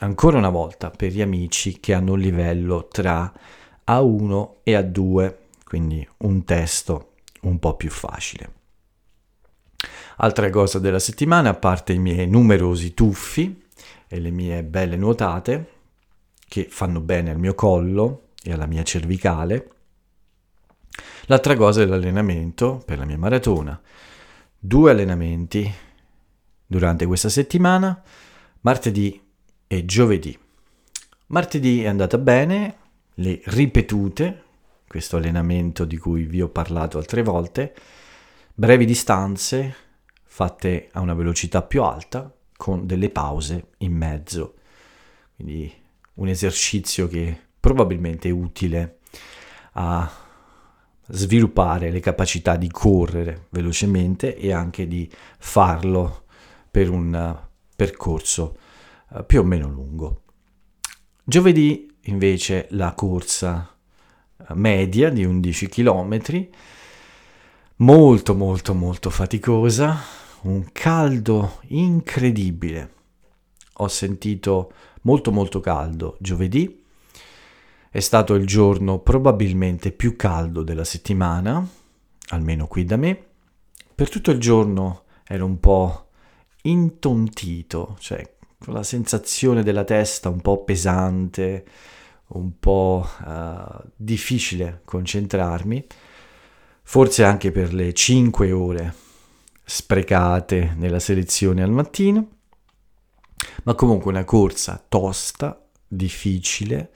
ancora 0.00 0.38
una 0.38 0.48
volta 0.48 0.90
per 0.90 1.12
gli 1.12 1.20
amici 1.20 1.80
che 1.80 1.92
hanno 1.92 2.12
un 2.12 2.20
livello 2.20 2.86
tra 2.88 3.30
A1 3.86 4.48
e 4.62 4.72
A2, 4.72 5.34
quindi 5.64 6.08
un 6.18 6.44
testo 6.44 7.12
un 7.42 7.58
po' 7.58 7.74
più 7.74 7.90
facile. 7.90 8.56
Altra 10.18 10.50
cosa 10.50 10.78
della 10.78 10.98
settimana, 10.98 11.50
a 11.50 11.54
parte 11.54 11.92
i 11.92 11.98
miei 11.98 12.26
numerosi 12.26 12.94
tuffi 12.94 13.64
e 14.08 14.20
le 14.20 14.30
mie 14.30 14.62
belle 14.64 14.96
nuotate, 14.96 15.72
che 16.48 16.66
fanno 16.70 17.00
bene 17.00 17.30
al 17.30 17.38
mio 17.38 17.54
collo 17.54 18.28
e 18.42 18.52
alla 18.52 18.66
mia 18.66 18.82
cervicale, 18.82 19.70
l'altra 21.26 21.56
cosa 21.56 21.82
è 21.82 21.86
l'allenamento 21.86 22.82
per 22.84 22.98
la 22.98 23.04
mia 23.04 23.18
maratona. 23.18 23.80
Due 24.58 24.90
allenamenti 24.90 25.72
durante 26.66 27.06
questa 27.06 27.28
settimana, 27.28 28.02
martedì 28.60 29.20
e 29.66 29.84
giovedì. 29.84 30.38
Martedì 31.26 31.82
è 31.82 31.86
andata 31.86 32.18
bene, 32.18 32.76
le 33.14 33.40
ripetute, 33.44 34.42
questo 34.86 35.16
allenamento 35.16 35.84
di 35.84 35.96
cui 35.98 36.24
vi 36.24 36.40
ho 36.40 36.48
parlato 36.48 36.98
altre 36.98 37.22
volte, 37.22 37.74
brevi 38.54 38.84
distanze, 38.84 39.74
fatte 40.24 40.88
a 40.92 41.00
una 41.00 41.14
velocità 41.14 41.62
più 41.62 41.82
alta 41.82 42.32
con 42.56 42.86
delle 42.86 43.10
pause 43.10 43.68
in 43.78 43.92
mezzo. 43.92 44.54
Quindi 45.36 45.72
un 46.14 46.28
esercizio 46.28 47.08
che 47.08 47.38
probabilmente 47.60 48.28
è 48.28 48.32
utile 48.32 48.98
a 49.72 50.10
sviluppare 51.08 51.90
le 51.90 52.00
capacità 52.00 52.56
di 52.56 52.70
correre 52.70 53.46
velocemente 53.50 54.36
e 54.36 54.52
anche 54.52 54.86
di 54.86 55.10
farlo 55.38 56.24
per 56.70 56.90
un 56.90 57.36
percorso 57.74 58.56
eh, 59.14 59.24
più 59.24 59.40
o 59.40 59.44
meno 59.44 59.68
lungo. 59.68 60.22
Giovedì 61.24 61.88
invece 62.02 62.68
la 62.70 62.92
corsa 62.92 63.76
eh, 64.36 64.54
media 64.54 65.10
di 65.10 65.24
11 65.24 65.68
km, 65.68 66.48
molto 67.76 68.34
molto 68.34 68.74
molto 68.74 69.10
faticosa, 69.10 69.96
un 70.42 70.66
caldo 70.72 71.60
incredibile. 71.68 72.94
Ho 73.80 73.88
sentito 73.88 74.72
molto 75.02 75.30
molto 75.30 75.60
caldo 75.60 76.16
giovedì. 76.20 76.77
È 77.90 78.00
stato 78.00 78.34
il 78.34 78.46
giorno 78.46 78.98
probabilmente 78.98 79.92
più 79.92 80.14
caldo 80.14 80.62
della 80.62 80.84
settimana, 80.84 81.66
almeno 82.28 82.66
qui 82.66 82.84
da 82.84 82.96
me. 82.96 83.24
Per 83.94 84.10
tutto 84.10 84.30
il 84.30 84.38
giorno 84.38 85.04
ero 85.24 85.46
un 85.46 85.58
po' 85.58 86.08
intontito, 86.62 87.96
cioè 87.98 88.34
con 88.58 88.74
la 88.74 88.82
sensazione 88.82 89.62
della 89.62 89.84
testa 89.84 90.28
un 90.28 90.40
po' 90.40 90.64
pesante, 90.64 91.64
un 92.28 92.58
po' 92.58 93.06
uh, 93.24 93.88
difficile 93.96 94.82
concentrarmi, 94.84 95.86
forse 96.82 97.24
anche 97.24 97.50
per 97.52 97.72
le 97.72 97.94
5 97.94 98.52
ore 98.52 98.94
sprecate 99.64 100.74
nella 100.76 100.98
selezione 100.98 101.62
al 101.62 101.70
mattino, 101.70 102.28
ma 103.64 103.74
comunque 103.74 104.10
una 104.10 104.24
corsa 104.24 104.82
tosta, 104.88 105.64
difficile, 105.86 106.90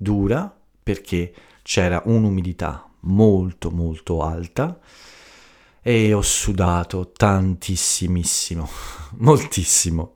dura, 0.00 0.50
perché 0.82 1.34
c'era 1.62 2.00
un'umidità 2.06 2.88
molto 3.00 3.70
molto 3.70 4.22
alta 4.22 4.78
e 5.82 6.12
ho 6.12 6.22
sudato 6.22 7.12
tantissimissimo, 7.12 8.68
moltissimo. 9.18 10.14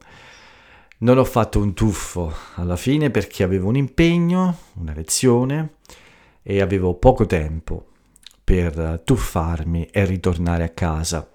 Non 0.99 1.18
ho 1.18 1.25
fatto 1.25 1.61
un 1.61 1.75
tuffo 1.75 2.33
alla 2.55 2.77
fine 2.77 3.11
perché 3.11 3.42
avevo 3.42 3.68
un 3.68 3.77
impegno, 3.77 4.57
una 4.75 4.94
lezione 4.94 5.75
e 6.42 6.62
avevo 6.62 6.94
poco 6.94 7.27
tempo 7.27 7.88
per 8.42 9.03
tuffarmi 9.05 9.87
e 9.87 10.05
ritornare 10.07 10.64
a 10.64 10.70
casa. 10.70 11.29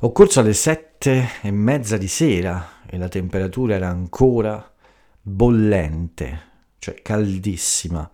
Ho 0.00 0.12
corso 0.12 0.40
alle 0.40 0.52
sette 0.52 1.28
e 1.42 1.50
mezza 1.50 1.96
di 1.96 2.08
sera 2.08 2.82
e 2.86 2.98
la 2.98 3.08
temperatura 3.08 3.74
era 3.74 3.88
ancora 3.88 4.72
bollente, 5.20 6.52
cioè 6.84 7.00
caldissima, 7.00 8.10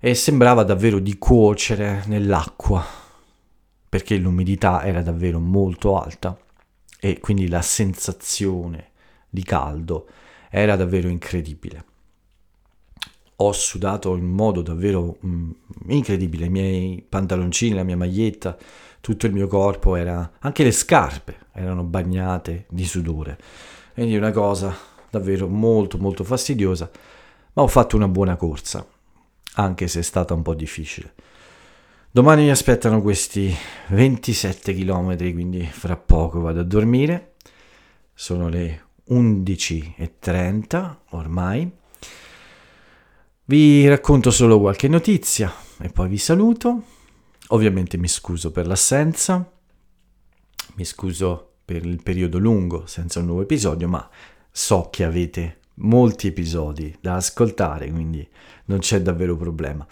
e 0.00 0.14
sembrava 0.14 0.64
davvero 0.64 0.98
di 0.98 1.18
cuocere 1.18 2.02
nell'acqua, 2.06 2.82
perché 3.88 4.16
l'umidità 4.16 4.84
era 4.84 5.02
davvero 5.02 5.38
molto 5.38 6.00
alta 6.00 6.34
e 6.98 7.20
quindi 7.20 7.48
la 7.48 7.60
sensazione 7.60 8.92
di 9.28 9.42
caldo 9.42 10.08
era 10.48 10.76
davvero 10.76 11.08
incredibile. 11.08 11.84
Ho 13.36 13.52
sudato 13.52 14.16
in 14.16 14.30
modo 14.30 14.62
davvero 14.62 15.18
mm, 15.26 15.50
incredibile, 15.88 16.46
i 16.46 16.50
miei 16.50 17.04
pantaloncini, 17.06 17.74
la 17.74 17.82
mia 17.82 17.98
maglietta, 17.98 18.56
tutto 19.00 19.26
il 19.26 19.32
mio 19.32 19.46
corpo 19.46 19.94
era, 19.94 20.32
anche 20.38 20.64
le 20.64 20.72
scarpe 20.72 21.48
erano 21.52 21.82
bagnate 21.82 22.64
di 22.70 22.86
sudore. 22.86 23.38
Quindi 23.92 24.16
una 24.16 24.30
cosa 24.30 24.74
davvero 25.12 25.46
molto 25.46 25.98
molto 25.98 26.24
fastidiosa, 26.24 26.90
ma 27.54 27.62
ho 27.62 27.66
fatto 27.66 27.96
una 27.96 28.08
buona 28.08 28.36
corsa, 28.36 28.86
anche 29.54 29.88
se 29.88 30.00
è 30.00 30.02
stata 30.02 30.34
un 30.34 30.42
po' 30.42 30.54
difficile. 30.54 31.14
Domani 32.10 32.42
mi 32.42 32.50
aspettano 32.50 33.00
questi 33.00 33.54
27 33.88 34.74
km, 34.74 35.16
quindi 35.16 35.64
fra 35.64 35.96
poco 35.96 36.40
vado 36.40 36.60
a 36.60 36.64
dormire. 36.64 37.36
Sono 38.12 38.48
le 38.48 38.88
11.30 39.08 40.96
ormai. 41.10 41.70
Vi 43.44 43.88
racconto 43.88 44.30
solo 44.30 44.60
qualche 44.60 44.88
notizia 44.88 45.50
e 45.80 45.88
poi 45.88 46.08
vi 46.08 46.18
saluto. 46.18 46.82
Ovviamente 47.48 47.96
mi 47.96 48.08
scuso 48.08 48.50
per 48.50 48.66
l'assenza, 48.66 49.50
mi 50.74 50.84
scuso 50.84 51.52
per 51.64 51.84
il 51.86 52.02
periodo 52.02 52.36
lungo 52.36 52.84
senza 52.86 53.20
un 53.20 53.26
nuovo 53.26 53.40
episodio, 53.40 53.88
ma 53.88 54.06
so 54.50 54.88
che 54.90 55.04
avete 55.04 55.60
molti 55.82 56.28
episodi 56.28 56.96
da 57.00 57.14
ascoltare, 57.14 57.90
quindi 57.90 58.26
non 58.66 58.78
c'è 58.78 59.00
davvero 59.00 59.36
problema. 59.36 59.86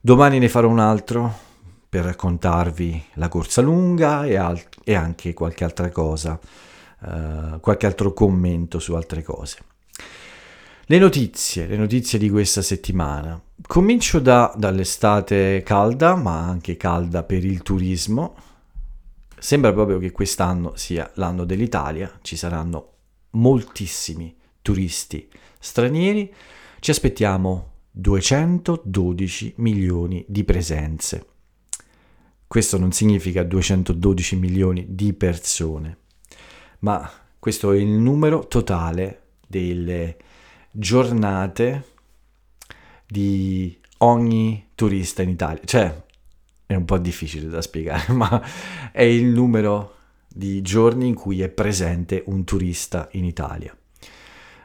Domani 0.00 0.38
ne 0.38 0.48
farò 0.48 0.68
un 0.68 0.78
altro 0.78 1.52
per 1.88 2.04
raccontarvi 2.04 3.04
la 3.14 3.28
corsa 3.28 3.62
lunga 3.62 4.24
e, 4.24 4.36
al- 4.36 4.60
e 4.82 4.94
anche 4.94 5.32
qualche 5.32 5.64
altra 5.64 5.90
cosa, 5.90 6.38
uh, 7.00 7.60
qualche 7.60 7.86
altro 7.86 8.12
commento 8.12 8.78
su 8.78 8.94
altre 8.94 9.22
cose. 9.22 9.58
Le 10.86 10.98
notizie, 10.98 11.66
le 11.66 11.76
notizie 11.76 12.18
di 12.18 12.28
questa 12.28 12.60
settimana. 12.60 13.40
Comincio 13.66 14.18
da, 14.18 14.52
dall'estate 14.54 15.62
calda, 15.64 16.14
ma 16.14 16.40
anche 16.40 16.76
calda 16.76 17.22
per 17.22 17.44
il 17.44 17.62
turismo. 17.62 18.34
Sembra 19.38 19.72
proprio 19.72 19.98
che 19.98 20.10
quest'anno 20.10 20.72
sia 20.74 21.10
l'anno 21.14 21.44
dell'Italia, 21.44 22.18
ci 22.20 22.36
saranno 22.36 22.90
moltissimi 23.30 24.34
turisti 24.64 25.28
stranieri, 25.58 26.32
ci 26.80 26.90
aspettiamo 26.90 27.72
212 27.90 29.54
milioni 29.56 30.24
di 30.26 30.42
presenze. 30.42 31.26
Questo 32.46 32.78
non 32.78 32.90
significa 32.90 33.42
212 33.42 34.36
milioni 34.36 34.86
di 34.88 35.12
persone, 35.12 35.98
ma 36.80 37.10
questo 37.38 37.72
è 37.72 37.76
il 37.76 37.88
numero 37.88 38.46
totale 38.46 39.32
delle 39.46 40.16
giornate 40.70 41.84
di 43.06 43.78
ogni 43.98 44.68
turista 44.74 45.20
in 45.20 45.28
Italia. 45.28 45.62
Cioè, 45.64 46.02
è 46.64 46.74
un 46.74 46.86
po' 46.86 46.96
difficile 46.96 47.48
da 47.48 47.60
spiegare, 47.60 48.12
ma 48.14 48.42
è 48.92 49.02
il 49.02 49.26
numero 49.26 49.96
di 50.26 50.62
giorni 50.62 51.06
in 51.06 51.14
cui 51.14 51.42
è 51.42 51.50
presente 51.50 52.22
un 52.26 52.44
turista 52.44 53.08
in 53.12 53.24
Italia. 53.24 53.76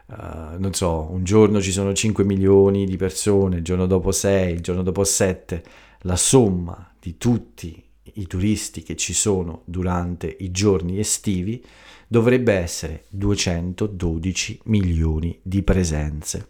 Uh, 0.09 0.57
non 0.57 0.73
so, 0.73 1.07
un 1.11 1.23
giorno 1.23 1.61
ci 1.61 1.71
sono 1.71 1.93
5 1.93 2.23
milioni 2.23 2.85
di 2.85 2.97
persone, 2.97 3.57
il 3.57 3.63
giorno 3.63 3.85
dopo 3.85 4.11
6, 4.11 4.53
il 4.53 4.61
giorno 4.61 4.81
dopo 4.81 5.03
7, 5.03 5.63
la 6.01 6.15
somma 6.15 6.91
di 6.99 7.17
tutti 7.17 7.83
i 8.13 8.25
turisti 8.25 8.81
che 8.81 8.95
ci 8.95 9.13
sono 9.13 9.61
durante 9.65 10.35
i 10.39 10.49
giorni 10.49 10.97
estivi 10.97 11.63
dovrebbe 12.07 12.53
essere 12.53 13.05
212 13.09 14.61
milioni 14.63 15.37
di 15.43 15.61
presenze. 15.61 16.47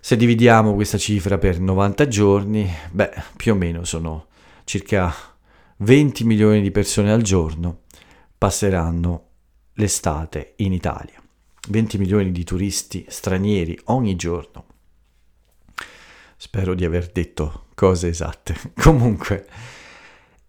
Se 0.00 0.16
dividiamo 0.16 0.74
questa 0.74 0.96
cifra 0.96 1.36
per 1.36 1.60
90 1.60 2.08
giorni, 2.08 2.70
beh, 2.90 3.12
più 3.36 3.52
o 3.52 3.54
meno 3.54 3.84
sono 3.84 4.26
circa 4.64 5.12
20 5.78 6.24
milioni 6.24 6.62
di 6.62 6.70
persone 6.70 7.12
al 7.12 7.22
giorno 7.22 7.80
passeranno 8.36 9.26
l'estate 9.74 10.54
in 10.56 10.72
Italia. 10.72 11.23
20 11.68 11.98
milioni 11.98 12.30
di 12.32 12.44
turisti 12.44 13.06
stranieri 13.08 13.78
ogni 13.84 14.16
giorno. 14.16 14.64
Spero 16.36 16.74
di 16.74 16.84
aver 16.84 17.10
detto 17.10 17.66
cose 17.74 18.08
esatte. 18.08 18.54
Comunque, 18.76 19.46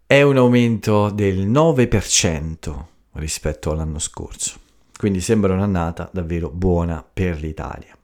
è 0.06 0.20
un 0.22 0.36
aumento 0.36 1.10
del 1.10 1.48
9% 1.48 2.84
rispetto 3.12 3.70
all'anno 3.70 3.98
scorso. 3.98 4.60
Quindi 4.96 5.20
sembra 5.20 5.54
un'annata 5.54 6.10
davvero 6.12 6.50
buona 6.50 7.04
per 7.10 7.40
l'Italia. 7.40 7.96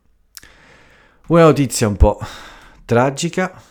Una 1.29 1.45
notizia 1.45 1.89
un 1.89 1.97
po' 1.97 2.19
tragica 2.85 3.63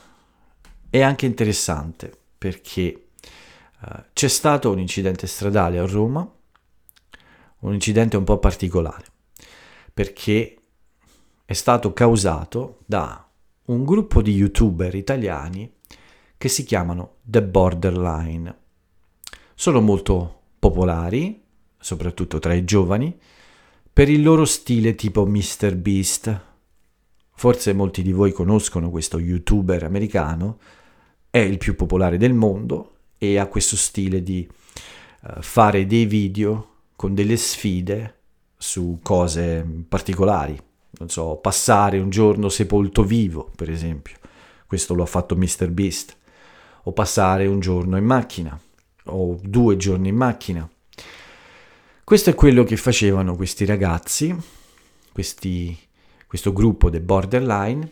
e 0.89 1.01
anche 1.01 1.25
interessante 1.25 2.11
perché 2.37 3.09
uh, 3.81 4.03
c'è 4.13 4.27
stato 4.27 4.71
un 4.71 4.79
incidente 4.79 5.27
stradale 5.27 5.77
a 5.77 5.85
Roma, 5.85 6.27
un 7.59 7.73
incidente 7.73 8.17
un 8.17 8.23
po' 8.23 8.39
particolare 8.39 9.10
perché 9.93 10.55
è 11.45 11.53
stato 11.53 11.93
causato 11.93 12.79
da 12.85 13.29
un 13.65 13.83
gruppo 13.83 14.21
di 14.21 14.31
youtuber 14.31 14.95
italiani 14.95 15.71
che 16.37 16.47
si 16.47 16.63
chiamano 16.63 17.17
The 17.21 17.43
Borderline. 17.43 18.57
Sono 19.53 19.81
molto 19.81 20.41
popolari, 20.59 21.43
soprattutto 21.77 22.39
tra 22.39 22.53
i 22.53 22.63
giovani, 22.63 23.15
per 23.93 24.09
il 24.09 24.23
loro 24.23 24.45
stile 24.45 24.95
tipo 24.95 25.25
Mr. 25.25 25.75
Beast. 25.75 26.41
Forse 27.33 27.73
molti 27.73 28.01
di 28.01 28.11
voi 28.11 28.31
conoscono 28.31 28.89
questo 28.89 29.19
youtuber 29.19 29.83
americano, 29.83 30.59
è 31.29 31.39
il 31.39 31.57
più 31.57 31.75
popolare 31.75 32.17
del 32.17 32.33
mondo 32.33 32.95
e 33.17 33.37
ha 33.37 33.47
questo 33.47 33.75
stile 33.75 34.23
di 34.23 34.47
uh, 34.47 35.41
fare 35.41 35.85
dei 35.85 36.05
video 36.05 36.67
con 36.95 37.13
delle 37.13 37.37
sfide 37.37 38.20
su 38.61 38.99
cose 39.01 39.65
particolari. 39.89 40.55
Non 40.99 41.09
so, 41.09 41.37
passare 41.37 41.97
un 41.97 42.11
giorno 42.11 42.47
sepolto 42.47 43.03
vivo, 43.03 43.51
per 43.55 43.71
esempio. 43.71 44.17
Questo 44.67 44.93
lo 44.93 45.01
ha 45.01 45.07
fatto 45.07 45.35
Mr. 45.35 45.69
Beast. 45.69 46.15
O 46.83 46.93
passare 46.93 47.47
un 47.47 47.59
giorno 47.59 47.97
in 47.97 48.05
macchina, 48.05 48.59
o 49.05 49.39
due 49.41 49.77
giorni 49.77 50.09
in 50.09 50.15
macchina. 50.15 50.69
Questo 52.03 52.29
è 52.29 52.35
quello 52.35 52.63
che 52.63 52.77
facevano 52.77 53.35
questi 53.35 53.65
ragazzi, 53.65 54.35
questi, 55.11 55.77
questo 56.27 56.53
gruppo 56.53 56.89
del 56.89 57.01
borderline 57.01 57.91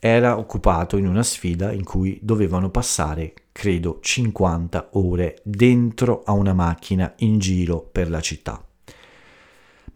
era 0.00 0.38
occupato 0.38 0.96
in 0.96 1.06
una 1.06 1.22
sfida 1.22 1.72
in 1.72 1.84
cui 1.84 2.18
dovevano 2.22 2.70
passare, 2.70 3.34
credo, 3.52 3.98
50 4.00 4.90
ore 4.92 5.40
dentro 5.42 6.22
a 6.24 6.32
una 6.32 6.52
macchina 6.52 7.14
in 7.18 7.38
giro 7.38 7.80
per 7.80 8.10
la 8.10 8.20
città 8.20 8.62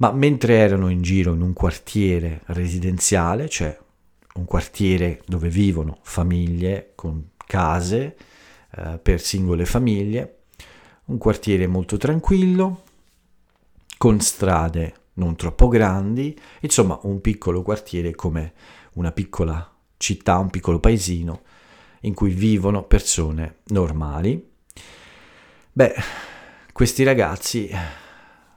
ma 0.02 0.10
mentre 0.10 0.56
erano 0.56 0.88
in 0.88 1.00
giro 1.00 1.32
in 1.32 1.42
un 1.42 1.52
quartiere 1.52 2.40
residenziale, 2.46 3.48
cioè 3.48 3.78
un 4.34 4.44
quartiere 4.46 5.22
dove 5.26 5.48
vivono 5.48 5.98
famiglie 6.02 6.90
con 6.96 7.28
case 7.46 8.16
eh, 8.74 8.98
per 9.00 9.20
singole 9.20 9.64
famiglie, 9.64 10.38
un 11.04 11.18
quartiere 11.18 11.68
molto 11.68 11.98
tranquillo, 11.98 12.82
con 13.96 14.18
strade 14.18 14.94
non 15.14 15.36
troppo 15.36 15.68
grandi, 15.68 16.36
insomma 16.62 16.98
un 17.02 17.20
piccolo 17.20 17.62
quartiere 17.62 18.12
come 18.16 18.54
una 18.94 19.12
piccola 19.12 19.72
città, 19.98 20.38
un 20.38 20.50
piccolo 20.50 20.80
paesino 20.80 21.42
in 22.00 22.14
cui 22.14 22.32
vivono 22.32 22.82
persone 22.82 23.58
normali. 23.66 24.50
Beh, 25.70 25.94
questi 26.72 27.04
ragazzi 27.04 27.70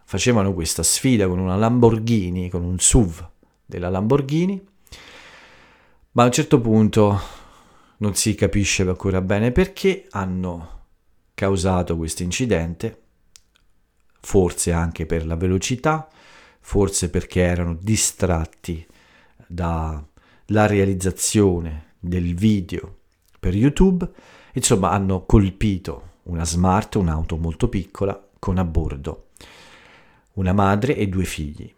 facevano 0.05 0.53
questa 0.53 0.83
sfida 0.83 1.27
con 1.27 1.39
una 1.39 1.55
Lamborghini, 1.55 2.49
con 2.49 2.63
un 2.63 2.79
SUV 2.79 3.27
della 3.65 3.89
Lamborghini, 3.89 4.63
ma 6.11 6.23
a 6.23 6.25
un 6.27 6.31
certo 6.31 6.61
punto 6.61 7.19
non 7.97 8.13
si 8.15 8.35
capisce 8.35 8.83
ancora 8.83 9.19
bene 9.21 9.51
perché 9.51 10.05
hanno 10.11 10.83
causato 11.33 11.97
questo 11.97 12.23
incidente, 12.23 13.01
forse 14.21 14.71
anche 14.71 15.05
per 15.07 15.25
la 15.25 15.35
velocità, 15.35 16.07
forse 16.59 17.09
perché 17.09 17.41
erano 17.41 17.75
distratti 17.79 18.85
dalla 19.47 20.05
realizzazione 20.45 21.93
del 21.99 22.35
video 22.35 22.99
per 23.39 23.55
YouTube, 23.55 24.07
insomma 24.53 24.91
hanno 24.91 25.25
colpito 25.25 26.13
una 26.23 26.45
smart, 26.45 26.95
un'auto 26.95 27.37
molto 27.37 27.69
piccola, 27.69 28.19
con 28.37 28.59
a 28.59 28.63
bordo 28.63 29.24
una 30.35 30.53
madre 30.53 30.95
e 30.95 31.07
due 31.07 31.25
figli. 31.25 31.71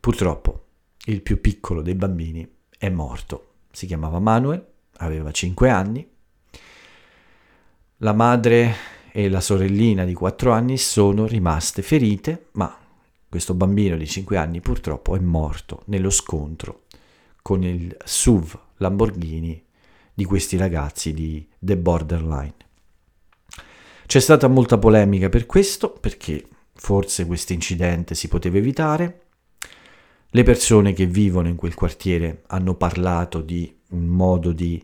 Purtroppo 0.00 0.64
il 1.06 1.22
più 1.22 1.40
piccolo 1.40 1.82
dei 1.82 1.94
bambini 1.94 2.48
è 2.76 2.88
morto. 2.88 3.52
Si 3.70 3.86
chiamava 3.86 4.18
Manuel, 4.18 4.64
aveva 4.98 5.30
5 5.30 5.70
anni. 5.70 6.08
La 7.98 8.12
madre 8.12 8.74
e 9.12 9.28
la 9.28 9.40
sorellina 9.40 10.04
di 10.04 10.14
4 10.14 10.52
anni 10.52 10.76
sono 10.76 11.26
rimaste 11.26 11.82
ferite, 11.82 12.48
ma 12.52 12.76
questo 13.28 13.54
bambino 13.54 13.96
di 13.96 14.06
5 14.06 14.36
anni 14.36 14.60
purtroppo 14.60 15.16
è 15.16 15.18
morto 15.18 15.82
nello 15.86 16.10
scontro 16.10 16.84
con 17.42 17.62
il 17.64 17.96
SUV 18.04 18.58
Lamborghini 18.76 19.64
di 20.14 20.24
questi 20.24 20.56
ragazzi 20.56 21.12
di 21.14 21.46
The 21.58 21.76
Borderline. 21.76 22.54
C'è 24.06 24.20
stata 24.20 24.48
molta 24.48 24.78
polemica 24.78 25.28
per 25.28 25.46
questo, 25.46 25.92
perché 25.92 26.46
Forse 26.80 27.26
questo 27.26 27.52
incidente 27.52 28.14
si 28.14 28.28
poteva 28.28 28.56
evitare. 28.56 29.22
Le 30.30 30.42
persone 30.44 30.92
che 30.92 31.06
vivono 31.06 31.48
in 31.48 31.56
quel 31.56 31.74
quartiere 31.74 32.44
hanno 32.46 32.74
parlato 32.74 33.40
di 33.40 33.76
un 33.90 34.04
modo 34.04 34.52
di 34.52 34.82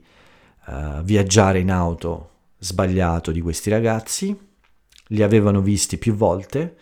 uh, 0.66 1.02
viaggiare 1.02 1.60
in 1.60 1.70
auto 1.70 2.30
sbagliato 2.58 3.30
di 3.30 3.40
questi 3.40 3.70
ragazzi, 3.70 4.36
li 5.08 5.22
avevano 5.22 5.60
visti 5.60 5.96
più 5.96 6.14
volte, 6.14 6.76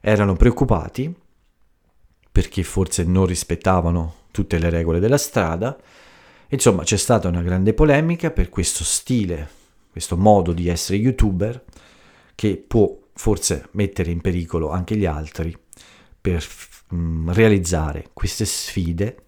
erano 0.00 0.36
preoccupati 0.36 1.12
perché 2.30 2.62
forse 2.62 3.02
non 3.02 3.26
rispettavano 3.26 4.14
tutte 4.30 4.58
le 4.58 4.70
regole 4.70 5.00
della 5.00 5.18
strada. 5.18 5.76
Insomma, 6.50 6.84
c'è 6.84 6.96
stata 6.96 7.26
una 7.26 7.42
grande 7.42 7.74
polemica 7.74 8.30
per 8.30 8.50
questo 8.50 8.84
stile, 8.84 9.48
questo 9.90 10.16
modo 10.16 10.52
di 10.52 10.68
essere 10.68 10.98
youtuber 10.98 11.64
che 12.36 12.56
può 12.56 12.96
forse 13.18 13.68
mettere 13.72 14.12
in 14.12 14.20
pericolo 14.20 14.70
anche 14.70 14.96
gli 14.96 15.04
altri 15.04 15.54
per 16.20 16.46
mm, 16.94 17.30
realizzare 17.30 18.10
queste 18.12 18.44
sfide, 18.44 19.24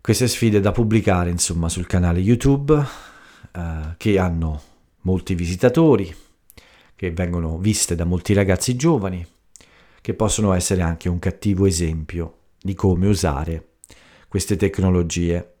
queste 0.00 0.26
sfide 0.26 0.58
da 0.58 0.72
pubblicare 0.72 1.30
insomma 1.30 1.68
sul 1.68 1.86
canale 1.86 2.18
YouTube 2.18 2.84
eh, 3.52 3.94
che 3.96 4.18
hanno 4.18 4.62
molti 5.02 5.36
visitatori, 5.36 6.12
che 6.96 7.12
vengono 7.12 7.56
viste 7.58 7.94
da 7.94 8.04
molti 8.04 8.32
ragazzi 8.32 8.74
giovani, 8.74 9.24
che 10.00 10.14
possono 10.14 10.52
essere 10.52 10.82
anche 10.82 11.08
un 11.08 11.20
cattivo 11.20 11.66
esempio 11.66 12.38
di 12.60 12.74
come 12.74 13.06
usare 13.06 13.74
queste 14.26 14.56
tecnologie. 14.56 15.54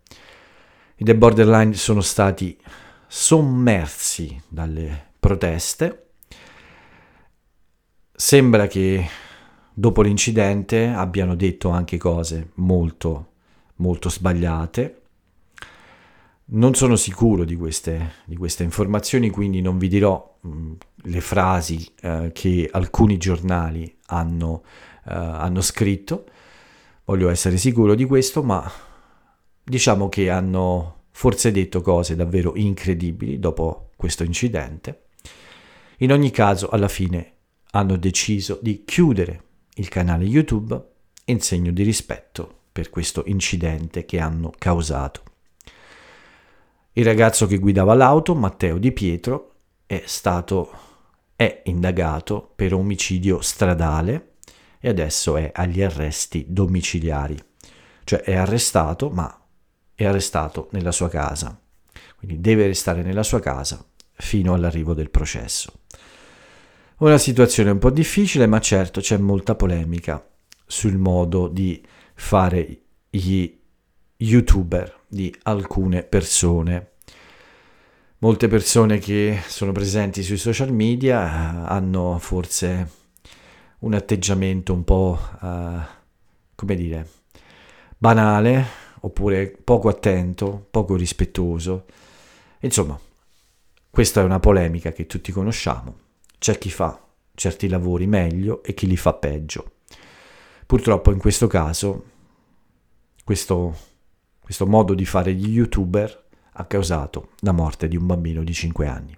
I 0.96 1.04
The 1.04 1.16
Borderline 1.16 1.74
sono 1.74 2.00
stati 2.00 2.58
sommersi 3.06 4.42
dalle 4.48 5.12
proteste. 5.20 6.09
Sembra 8.20 8.66
che 8.66 9.08
dopo 9.72 10.02
l'incidente 10.02 10.88
abbiano 10.88 11.34
detto 11.34 11.70
anche 11.70 11.96
cose 11.96 12.50
molto, 12.56 13.28
molto 13.76 14.10
sbagliate. 14.10 15.00
Non 16.52 16.74
sono 16.74 16.96
sicuro 16.96 17.44
di 17.44 17.56
queste, 17.56 18.16
di 18.26 18.36
queste 18.36 18.62
informazioni, 18.62 19.30
quindi 19.30 19.62
non 19.62 19.78
vi 19.78 19.88
dirò 19.88 20.36
mh, 20.38 20.72
le 20.96 21.20
frasi 21.22 21.90
eh, 22.02 22.30
che 22.34 22.68
alcuni 22.70 23.16
giornali 23.16 23.96
hanno, 24.08 24.64
eh, 25.06 25.14
hanno 25.14 25.62
scritto. 25.62 26.26
Voglio 27.06 27.30
essere 27.30 27.56
sicuro 27.56 27.94
di 27.94 28.04
questo, 28.04 28.42
ma 28.42 28.70
diciamo 29.64 30.10
che 30.10 30.28
hanno 30.28 31.04
forse 31.10 31.52
detto 31.52 31.80
cose 31.80 32.16
davvero 32.16 32.52
incredibili 32.54 33.38
dopo 33.38 33.92
questo 33.96 34.24
incidente. 34.24 35.04
In 36.00 36.12
ogni 36.12 36.30
caso, 36.30 36.68
alla 36.68 36.88
fine 36.88 37.36
hanno 37.72 37.96
deciso 37.96 38.58
di 38.60 38.84
chiudere 38.84 39.42
il 39.74 39.88
canale 39.88 40.24
YouTube 40.24 40.82
in 41.26 41.40
segno 41.40 41.70
di 41.70 41.82
rispetto 41.82 42.58
per 42.72 42.90
questo 42.90 43.22
incidente 43.26 44.04
che 44.04 44.18
hanno 44.18 44.52
causato. 44.56 45.22
Il 46.92 47.04
ragazzo 47.04 47.46
che 47.46 47.58
guidava 47.58 47.94
l'auto, 47.94 48.34
Matteo 48.34 48.78
Di 48.78 48.92
Pietro, 48.92 49.54
è 49.86 50.02
stato 50.06 50.88
è 51.40 51.62
indagato 51.64 52.52
per 52.54 52.74
omicidio 52.74 53.40
stradale 53.40 54.34
e 54.78 54.90
adesso 54.90 55.38
è 55.38 55.50
agli 55.54 55.82
arresti 55.82 56.44
domiciliari. 56.48 57.38
Cioè 58.04 58.20
è 58.20 58.34
arrestato, 58.34 59.08
ma 59.08 59.40
è 59.94 60.04
arrestato 60.04 60.68
nella 60.72 60.92
sua 60.92 61.08
casa. 61.08 61.58
Quindi 62.16 62.40
deve 62.40 62.66
restare 62.66 63.02
nella 63.02 63.22
sua 63.22 63.40
casa 63.40 63.82
fino 64.12 64.52
all'arrivo 64.52 64.92
del 64.92 65.08
processo. 65.08 65.72
Una 67.00 67.16
situazione 67.16 67.70
un 67.70 67.78
po' 67.78 67.88
difficile, 67.88 68.46
ma 68.46 68.60
certo 68.60 69.00
c'è 69.00 69.16
molta 69.16 69.54
polemica 69.54 70.22
sul 70.66 70.98
modo 70.98 71.48
di 71.48 71.82
fare 72.12 72.82
gli 73.08 73.58
youtuber 74.18 75.04
di 75.08 75.34
alcune 75.44 76.02
persone. 76.02 76.90
Molte 78.18 78.48
persone 78.48 78.98
che 78.98 79.40
sono 79.46 79.72
presenti 79.72 80.22
sui 80.22 80.36
social 80.36 80.74
media 80.74 81.22
eh, 81.22 81.72
hanno 81.72 82.18
forse 82.18 82.90
un 83.78 83.94
atteggiamento 83.94 84.74
un 84.74 84.84
po', 84.84 85.18
uh, 85.40 85.80
come 86.54 86.74
dire, 86.74 87.08
banale 87.96 88.66
oppure 89.00 89.56
poco 89.64 89.88
attento, 89.88 90.66
poco 90.70 90.96
rispettoso. 90.96 91.86
Insomma, 92.58 93.00
questa 93.88 94.20
è 94.20 94.24
una 94.24 94.38
polemica 94.38 94.92
che 94.92 95.06
tutti 95.06 95.32
conosciamo. 95.32 95.99
C'è 96.40 96.56
chi 96.56 96.70
fa 96.70 96.98
certi 97.34 97.68
lavori 97.68 98.06
meglio 98.06 98.62
e 98.62 98.72
chi 98.72 98.86
li 98.86 98.96
fa 98.96 99.12
peggio. 99.12 99.72
Purtroppo 100.64 101.12
in 101.12 101.18
questo 101.18 101.46
caso 101.46 102.04
questo, 103.22 103.76
questo 104.40 104.66
modo 104.66 104.94
di 104.94 105.04
fare 105.04 105.34
gli 105.34 105.50
youtuber 105.50 106.28
ha 106.52 106.64
causato 106.64 107.32
la 107.40 107.52
morte 107.52 107.88
di 107.88 107.96
un 107.96 108.06
bambino 108.06 108.42
di 108.42 108.54
5 108.54 108.86
anni. 108.86 109.14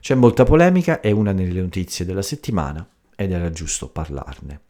C'è 0.00 0.16
molta 0.16 0.42
polemica, 0.42 0.98
è 0.98 1.12
una 1.12 1.32
delle 1.32 1.60
notizie 1.60 2.04
della 2.04 2.22
settimana 2.22 2.84
ed 3.14 3.30
era 3.30 3.50
giusto 3.50 3.88
parlarne. 3.88 4.62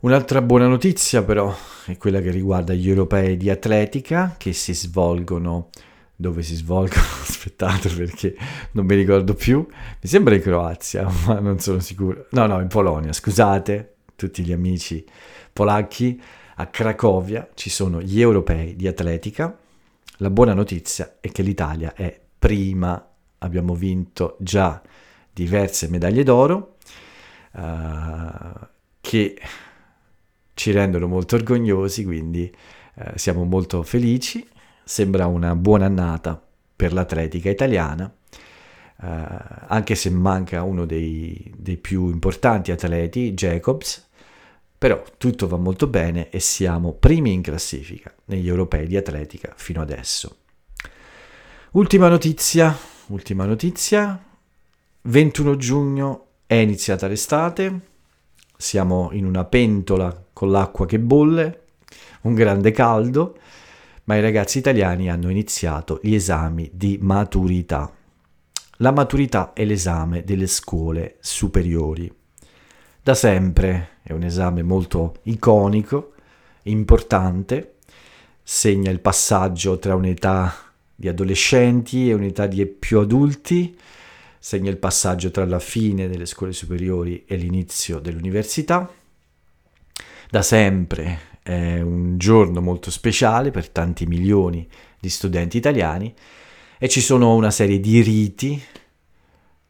Un'altra 0.00 0.40
buona 0.40 0.66
notizia 0.66 1.22
però 1.22 1.54
è 1.84 1.98
quella 1.98 2.22
che 2.22 2.30
riguarda 2.30 2.72
gli 2.72 2.88
europei 2.88 3.36
di 3.36 3.50
atletica 3.50 4.34
che 4.38 4.54
si 4.54 4.72
svolgono 4.72 5.68
dove 6.16 6.42
si 6.42 6.54
svolgono, 6.54 7.02
aspettate 7.22 7.88
perché 7.90 8.36
non 8.72 8.86
mi 8.86 8.94
ricordo 8.94 9.34
più, 9.34 9.58
mi 9.58 10.08
sembra 10.08 10.34
in 10.34 10.42
Croazia, 10.42 11.08
ma 11.26 11.38
non 11.40 11.58
sono 11.58 11.80
sicuro. 11.80 12.26
No, 12.30 12.46
no, 12.46 12.60
in 12.60 12.68
Polonia, 12.68 13.12
scusate, 13.12 13.94
tutti 14.16 14.42
gli 14.42 14.52
amici 14.52 15.04
polacchi, 15.52 16.20
a 16.56 16.66
Cracovia 16.66 17.48
ci 17.54 17.68
sono 17.68 18.00
gli 18.00 18.20
europei 18.20 18.76
di 18.76 18.86
atletica. 18.86 19.56
La 20.18 20.30
buona 20.30 20.54
notizia 20.54 21.16
è 21.20 21.30
che 21.32 21.42
l'Italia 21.42 21.94
è 21.94 22.20
prima, 22.38 23.10
abbiamo 23.38 23.74
vinto 23.74 24.36
già 24.38 24.80
diverse 25.32 25.88
medaglie 25.88 26.22
d'oro 26.22 26.76
uh, 27.52 28.66
che 29.00 29.40
ci 30.54 30.70
rendono 30.70 31.08
molto 31.08 31.34
orgogliosi, 31.34 32.04
quindi 32.04 32.54
uh, 32.94 33.02
siamo 33.16 33.42
molto 33.42 33.82
felici 33.82 34.46
sembra 34.84 35.26
una 35.26 35.54
buona 35.54 35.86
annata 35.86 36.40
per 36.76 36.92
l'atletica 36.92 37.50
italiana, 37.50 38.12
eh, 39.02 39.06
anche 39.66 39.94
se 39.94 40.10
manca 40.10 40.62
uno 40.62 40.84
dei, 40.84 41.52
dei 41.56 41.76
più 41.76 42.08
importanti 42.08 42.70
atleti, 42.70 43.32
Jacobs, 43.32 44.06
però 44.76 45.02
tutto 45.16 45.48
va 45.48 45.56
molto 45.56 45.86
bene 45.86 46.28
e 46.28 46.40
siamo 46.40 46.92
primi 46.92 47.32
in 47.32 47.42
classifica 47.42 48.12
negli 48.26 48.48
europei 48.48 48.86
di 48.86 48.96
atletica 48.96 49.52
fino 49.56 49.80
adesso. 49.80 50.36
Ultima 51.72 52.08
notizia, 52.08 52.76
ultima 53.06 53.46
notizia, 53.46 54.22
21 55.02 55.56
giugno 55.56 56.26
è 56.46 56.54
iniziata 56.54 57.06
l'estate, 57.08 57.80
siamo 58.56 59.08
in 59.12 59.24
una 59.24 59.44
pentola 59.44 60.24
con 60.32 60.50
l'acqua 60.50 60.86
che 60.86 60.98
bolle, 60.98 61.62
un 62.22 62.34
grande 62.34 62.70
caldo, 62.70 63.38
ma 64.04 64.16
i 64.16 64.20
ragazzi 64.20 64.58
italiani 64.58 65.10
hanno 65.10 65.30
iniziato 65.30 65.98
gli 66.02 66.14
esami 66.14 66.70
di 66.72 66.98
maturità. 67.00 67.92
La 68.78 68.90
maturità 68.90 69.52
è 69.52 69.64
l'esame 69.64 70.24
delle 70.24 70.46
scuole 70.46 71.16
superiori. 71.20 72.12
Da 73.02 73.14
sempre 73.14 73.98
è 74.02 74.12
un 74.12 74.22
esame 74.22 74.62
molto 74.62 75.16
iconico, 75.24 76.14
importante, 76.64 77.76
segna 78.42 78.90
il 78.90 79.00
passaggio 79.00 79.78
tra 79.78 79.94
un'età 79.94 80.54
di 80.94 81.08
adolescenti 81.08 82.08
e 82.08 82.14
un'età 82.14 82.46
di 82.46 82.66
più 82.66 82.98
adulti, 82.98 83.76
segna 84.38 84.70
il 84.70 84.76
passaggio 84.76 85.30
tra 85.30 85.44
la 85.46 85.58
fine 85.58 86.08
delle 86.08 86.26
scuole 86.26 86.52
superiori 86.52 87.24
e 87.26 87.36
l'inizio 87.36 87.98
dell'università. 87.98 88.90
Da 90.30 90.42
sempre 90.42 91.32
è 91.44 91.78
un 91.78 92.16
giorno 92.16 92.62
molto 92.62 92.90
speciale 92.90 93.50
per 93.50 93.68
tanti 93.68 94.06
milioni 94.06 94.66
di 94.98 95.10
studenti 95.10 95.58
italiani 95.58 96.12
e 96.78 96.88
ci 96.88 97.02
sono 97.02 97.34
una 97.34 97.50
serie 97.50 97.80
di 97.80 98.00
riti, 98.00 98.58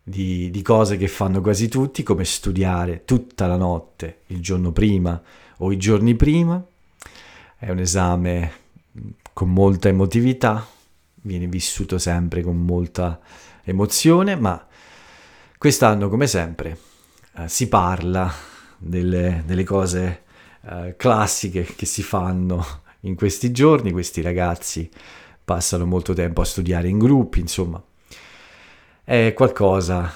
di, 0.01 0.51
di, 0.51 0.63
cose 0.63 0.97
che 0.97 1.09
fanno 1.09 1.41
quasi 1.41 1.67
tutti, 1.67 2.05
come 2.05 2.25
studiare 2.25 3.05
tutta 3.05 3.49
la 3.49 3.57
notte 3.57 4.21
il 4.27 4.41
giorno 4.41 4.71
prima 4.71 5.21
o 5.59 5.73
i 5.73 5.77
giorni 5.77 6.15
prima. 6.15 6.65
È 7.57 7.69
un 7.71 7.81
esame 7.81 8.53
con 9.33 9.53
molta 9.53 9.89
emotività, 9.89 10.65
viene 11.23 11.49
vissuto 11.49 11.99
sempre 11.99 12.43
con 12.43 12.57
molta 12.57 13.21
emozione, 13.65 14.37
ma 14.37 14.65
quest'anno, 15.59 16.09
come 16.09 16.29
sempre, 16.29 16.79
eh, 17.39 17.49
si 17.49 17.67
parla 17.67 18.33
delle, 18.79 19.43
delle 19.45 19.65
cose 19.65 20.23
eh, 20.71 20.95
classiche 20.97 21.63
che 21.65 21.87
si 21.87 22.03
fanno 22.03 22.83
in 23.01 23.15
questi 23.15 23.51
giorni, 23.51 23.93
questi 23.93 24.23
ragazzi 24.23 24.89
passano 25.45 25.85
molto 25.85 26.15
tempo 26.15 26.41
a 26.41 26.45
studiare 26.45 26.89
in 26.89 26.99
gruppi, 26.99 27.41
insomma, 27.41 27.83
è 29.05 29.33
qualcosa 29.35 30.11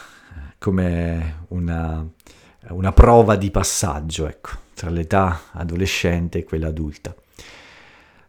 come 0.59 1.45
una, 1.49 2.07
una 2.71 2.93
prova 2.93 3.37
di 3.37 3.51
passaggio, 3.51 4.27
ecco, 4.27 4.51
tra 4.75 4.91
l'età 4.91 5.43
adolescente 5.53 6.39
e 6.39 6.45
quella 6.45 6.69
adulta. 6.69 7.15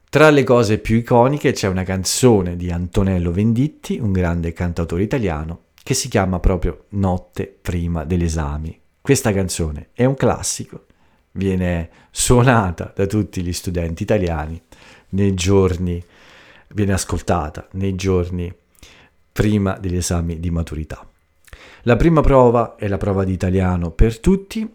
Tra 0.10 0.30
le 0.32 0.44
cose 0.44 0.80
più 0.80 0.98
iconiche 0.98 1.52
c'è 1.52 1.68
una 1.68 1.84
canzone 1.84 2.56
di 2.56 2.72
Antonello 2.72 3.32
Venditti, 3.32 4.00
un 4.00 4.12
grande 4.12 4.54
cantautore 4.54 5.04
italiano, 5.04 5.66
che 5.82 5.94
si 5.94 6.10
chiama 6.10 6.40
proprio 6.40 6.86
Notte 6.90 7.46
prima 7.46 8.04
degli 8.04 8.24
esami. 8.24 8.78
Questa 9.00 9.32
canzone 9.32 9.90
è 9.94 10.06
un 10.06 10.16
classico, 10.16 10.86
viene 11.34 11.90
suonata 12.12 12.92
da 12.96 13.06
tutti 13.06 13.42
gli 13.42 13.54
studenti 13.54 14.04
italiani 14.04 14.62
nei 15.10 15.34
giorni, 15.34 16.04
viene 16.70 16.94
ascoltata 16.94 17.68
nei 17.74 17.96
giorni 17.96 18.54
prima 19.32 19.78
degli 19.78 19.96
esami 19.96 20.40
di 20.40 20.50
maturità. 20.52 21.08
La 21.84 21.96
prima 21.96 22.22
prova 22.22 22.76
è 22.76 22.88
la 22.88 22.98
prova 22.98 23.24
di 23.24 23.32
italiano 23.32 23.92
per 23.92 24.20
tutti. 24.20 24.70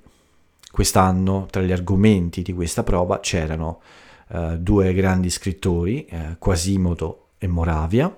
Quest'anno 0.70 1.46
tra 1.50 1.62
gli 1.62 1.70
argomenti 1.70 2.42
di 2.42 2.52
questa 2.52 2.82
prova 2.82 3.20
c'erano 3.20 3.80
eh, 4.28 4.56
due 4.58 4.92
grandi 4.94 5.30
scrittori, 5.30 6.04
eh, 6.06 6.36
Quasimodo 6.38 7.28
e 7.38 7.46
Moravia, 7.46 8.16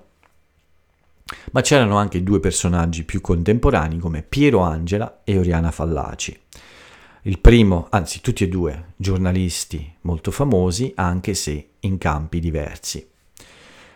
ma 1.51 1.61
c'erano 1.61 1.97
anche 1.97 2.23
due 2.23 2.39
personaggi 2.39 3.03
più 3.03 3.19
contemporanei 3.19 3.99
come 3.99 4.23
Piero 4.23 4.61
Angela 4.61 5.21
e 5.23 5.37
Oriana 5.37 5.71
Fallaci. 5.71 6.39
Il 7.27 7.39
primo, 7.39 7.87
anzi 7.89 8.21
tutti 8.21 8.45
e 8.45 8.47
due, 8.47 8.93
giornalisti 8.95 9.95
molto 10.03 10.31
famosi, 10.31 10.93
anche 10.95 11.33
se 11.33 11.71
in 11.81 11.97
campi 11.97 12.39
diversi. 12.39 13.05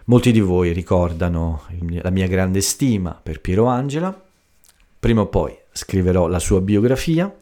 Molti 0.08 0.34
di 0.34 0.42
voi 0.42 0.74
ricordano 0.74 1.62
la 2.02 2.10
mia 2.10 2.28
grande 2.28 2.60
stima 2.60 3.18
per 3.24 3.40
Piero 3.40 3.68
Angela. 3.68 4.22
Prima 5.00 5.22
o 5.22 5.28
poi 5.28 5.58
scriverò 5.72 6.28
la 6.28 6.40
sua 6.40 6.60
biografia. 6.60 7.34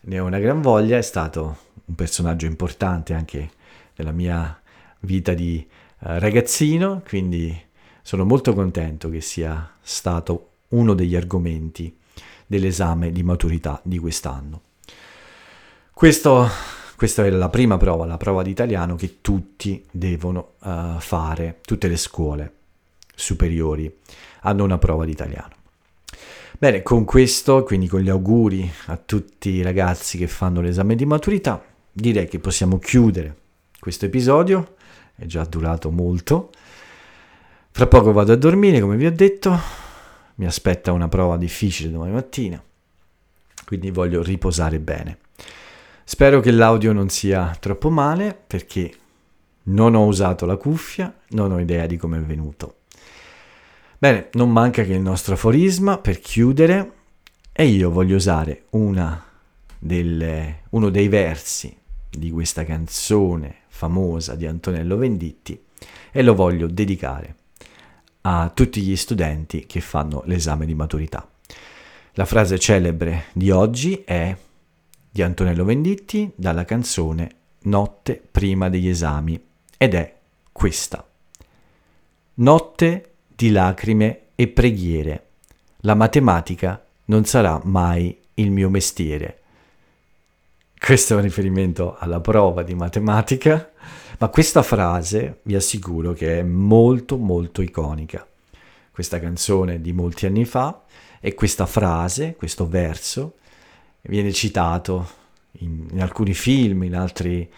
Ne 0.00 0.18
ho 0.18 0.24
una 0.24 0.38
gran 0.38 0.62
voglia, 0.62 0.96
è 0.96 1.02
stato 1.02 1.58
un 1.84 1.94
personaggio 1.94 2.46
importante 2.46 3.12
anche 3.12 3.50
della 3.94 4.12
mia 4.12 4.58
vita 5.00 5.34
di 5.34 5.62
uh, 5.68 6.16
ragazzino, 6.18 7.02
quindi 7.06 7.54
sono 8.00 8.24
molto 8.24 8.54
contento 8.54 9.10
che 9.10 9.20
sia 9.20 9.70
stato 9.82 10.52
uno 10.68 10.94
degli 10.94 11.14
argomenti 11.14 11.94
dell'esame 12.46 13.12
di 13.12 13.22
maturità 13.22 13.78
di 13.84 13.98
quest'anno. 13.98 14.62
Questo, 15.94 16.48
questa 16.96 17.24
è 17.24 17.30
la 17.30 17.48
prima 17.48 17.76
prova, 17.76 18.04
la 18.04 18.16
prova 18.16 18.42
di 18.42 18.50
italiano 18.50 18.96
che 18.96 19.20
tutti 19.20 19.86
devono 19.92 20.54
uh, 20.58 20.98
fare, 20.98 21.60
tutte 21.62 21.86
le 21.86 21.96
scuole 21.96 22.52
superiori 23.14 24.00
hanno 24.40 24.64
una 24.64 24.76
prova 24.76 25.04
di 25.04 25.12
italiano. 25.12 25.54
Bene, 26.58 26.82
con 26.82 27.04
questo, 27.04 27.62
quindi 27.62 27.86
con 27.86 28.00
gli 28.00 28.08
auguri 28.08 28.68
a 28.86 28.96
tutti 28.96 29.50
i 29.50 29.62
ragazzi 29.62 30.18
che 30.18 30.26
fanno 30.26 30.60
l'esame 30.60 30.96
di 30.96 31.06
maturità, 31.06 31.64
direi 31.92 32.26
che 32.26 32.40
possiamo 32.40 32.80
chiudere 32.80 33.36
questo 33.78 34.06
episodio, 34.06 34.74
è 35.14 35.26
già 35.26 35.44
durato 35.44 35.92
molto. 35.92 36.50
Fra 37.70 37.86
poco 37.86 38.10
vado 38.12 38.32
a 38.32 38.36
dormire, 38.36 38.80
come 38.80 38.96
vi 38.96 39.06
ho 39.06 39.12
detto, 39.12 39.56
mi 40.34 40.46
aspetta 40.46 40.90
una 40.90 41.08
prova 41.08 41.36
difficile 41.36 41.92
domani 41.92 42.12
mattina, 42.12 42.60
quindi 43.64 43.92
voglio 43.92 44.24
riposare 44.24 44.80
bene. 44.80 45.18
Spero 46.06 46.40
che 46.40 46.50
l'audio 46.50 46.92
non 46.92 47.08
sia 47.08 47.56
troppo 47.58 47.88
male 47.88 48.38
perché 48.46 48.92
non 49.64 49.94
ho 49.94 50.04
usato 50.04 50.44
la 50.44 50.56
cuffia, 50.56 51.12
non 51.30 51.50
ho 51.50 51.58
idea 51.58 51.86
di 51.86 51.96
come 51.96 52.18
è 52.18 52.20
venuto. 52.20 52.80
Bene, 53.98 54.28
non 54.32 54.50
manca 54.50 54.82
che 54.84 54.92
il 54.92 55.00
nostro 55.00 55.32
aforisma 55.32 55.96
per 55.96 56.20
chiudere 56.20 56.92
e 57.52 57.66
io 57.66 57.90
voglio 57.90 58.16
usare 58.16 58.64
delle, 59.78 60.64
uno 60.70 60.90
dei 60.90 61.08
versi 61.08 61.74
di 62.10 62.30
questa 62.30 62.64
canzone 62.64 63.62
famosa 63.68 64.34
di 64.34 64.46
Antonello 64.46 64.98
Venditti 64.98 65.58
e 66.12 66.22
lo 66.22 66.34
voglio 66.34 66.66
dedicare 66.66 67.36
a 68.22 68.50
tutti 68.52 68.82
gli 68.82 68.96
studenti 68.96 69.64
che 69.66 69.80
fanno 69.80 70.22
l'esame 70.26 70.66
di 70.66 70.74
maturità. 70.74 71.26
La 72.12 72.24
frase 72.26 72.58
celebre 72.58 73.24
di 73.32 73.50
oggi 73.50 74.02
è 74.04 74.36
di 75.14 75.22
Antonello 75.22 75.64
Venditti 75.64 76.28
dalla 76.34 76.64
canzone 76.64 77.30
Notte 77.66 78.20
prima 78.28 78.68
degli 78.68 78.88
esami 78.88 79.40
ed 79.78 79.94
è 79.94 80.12
questa. 80.50 81.06
Notte 82.34 83.12
di 83.28 83.52
lacrime 83.52 84.22
e 84.34 84.48
preghiere. 84.48 85.26
La 85.82 85.94
matematica 85.94 86.84
non 87.04 87.26
sarà 87.26 87.60
mai 87.62 88.18
il 88.34 88.50
mio 88.50 88.68
mestiere. 88.70 89.42
Questo 90.76 91.12
è 91.12 91.16
un 91.16 91.22
riferimento 91.22 91.94
alla 91.96 92.18
prova 92.18 92.64
di 92.64 92.74
matematica, 92.74 93.70
ma 94.18 94.28
questa 94.30 94.64
frase 94.64 95.38
vi 95.42 95.54
assicuro 95.54 96.12
che 96.12 96.40
è 96.40 96.42
molto 96.42 97.18
molto 97.18 97.62
iconica. 97.62 98.26
Questa 98.90 99.20
canzone 99.20 99.80
di 99.80 99.92
molti 99.92 100.26
anni 100.26 100.44
fa 100.44 100.82
e 101.20 101.34
questa 101.34 101.66
frase, 101.66 102.34
questo 102.34 102.66
verso, 102.66 103.36
viene 104.06 104.32
citato 104.32 105.22
in, 105.58 105.86
in 105.90 106.00
alcuni 106.00 106.34
film, 106.34 106.82
in, 106.84 106.96
altri, 106.96 107.48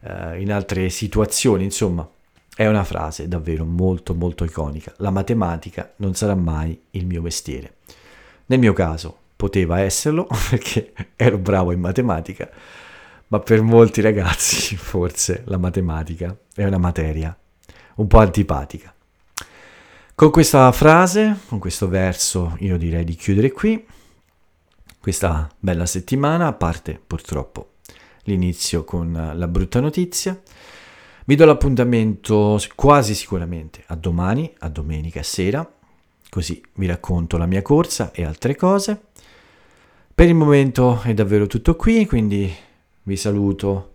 uh, 0.00 0.38
in 0.38 0.52
altre 0.52 0.88
situazioni, 0.88 1.64
insomma, 1.64 2.08
è 2.54 2.66
una 2.66 2.84
frase 2.84 3.28
davvero 3.28 3.64
molto 3.64 4.14
molto 4.14 4.44
iconica. 4.44 4.92
La 4.98 5.10
matematica 5.10 5.92
non 5.96 6.14
sarà 6.14 6.34
mai 6.34 6.78
il 6.92 7.06
mio 7.06 7.22
mestiere. 7.22 7.74
Nel 8.46 8.58
mio 8.58 8.72
caso 8.72 9.18
poteva 9.36 9.80
esserlo 9.80 10.26
perché 10.50 10.92
ero 11.16 11.38
bravo 11.38 11.72
in 11.72 11.80
matematica, 11.80 12.48
ma 13.28 13.40
per 13.40 13.60
molti 13.62 14.00
ragazzi 14.00 14.76
forse 14.78 15.42
la 15.46 15.58
matematica 15.58 16.36
è 16.54 16.64
una 16.64 16.78
materia 16.78 17.36
un 17.96 18.06
po' 18.06 18.18
antipatica. 18.18 18.94
Con 20.14 20.30
questa 20.30 20.72
frase, 20.72 21.36
con 21.48 21.58
questo 21.58 21.88
verso, 21.88 22.56
io 22.60 22.78
direi 22.78 23.04
di 23.04 23.14
chiudere 23.16 23.52
qui 23.52 23.84
questa 25.06 25.48
bella 25.60 25.86
settimana, 25.86 26.48
a 26.48 26.52
parte 26.52 27.00
purtroppo 27.06 27.74
l'inizio 28.24 28.82
con 28.82 29.30
la 29.36 29.46
brutta 29.46 29.78
notizia. 29.78 30.42
Vi 31.24 31.36
do 31.36 31.44
l'appuntamento 31.44 32.60
quasi 32.74 33.14
sicuramente 33.14 33.84
a 33.86 33.94
domani, 33.94 34.52
a 34.58 34.68
domenica 34.68 35.22
sera, 35.22 35.64
così 36.28 36.60
vi 36.74 36.86
racconto 36.86 37.36
la 37.36 37.46
mia 37.46 37.62
corsa 37.62 38.10
e 38.10 38.24
altre 38.24 38.56
cose. 38.56 39.00
Per 40.12 40.26
il 40.26 40.34
momento 40.34 41.00
è 41.02 41.14
davvero 41.14 41.46
tutto 41.46 41.76
qui, 41.76 42.04
quindi 42.04 42.52
vi 43.04 43.16
saluto 43.16 43.94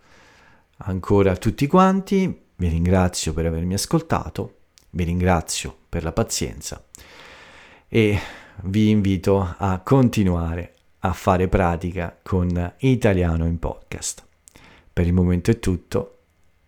ancora 0.77 1.35
tutti 1.35 1.67
quanti, 1.67 2.41
vi 2.55 2.67
ringrazio 2.69 3.33
per 3.33 3.47
avermi 3.47 3.73
ascoltato, 3.73 4.59
vi 4.91 5.03
ringrazio 5.03 5.75
per 5.89 6.05
la 6.05 6.13
pazienza 6.13 6.81
e 7.89 8.17
vi 8.61 8.91
invito 8.91 9.55
a 9.57 9.81
continuare 9.83 10.75
a 11.01 11.13
fare 11.13 11.47
pratica 11.47 12.17
con 12.21 12.73
Italiano 12.79 13.45
in 13.45 13.59
podcast. 13.59 14.25
Per 14.93 15.05
il 15.05 15.13
momento 15.13 15.51
è 15.51 15.59
tutto, 15.59 16.19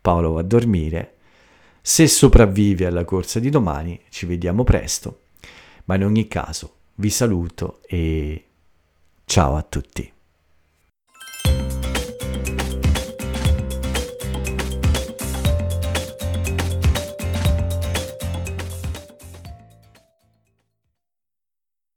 Paolo 0.01 0.33
va 0.33 0.39
a 0.41 0.43
dormire, 0.43 1.15
se 1.81 2.07
sopravvive 2.07 2.85
alla 2.85 3.03
corsa 3.03 3.39
di 3.39 3.49
domani 3.49 3.99
ci 4.09 4.25
vediamo 4.25 4.63
presto, 4.63 5.23
ma 5.85 5.95
in 5.95 6.05
ogni 6.05 6.27
caso 6.27 6.75
vi 6.95 7.09
saluto 7.09 7.81
e 7.85 8.45
ciao 9.25 9.55
a 9.55 9.61
tutti. 9.63 10.11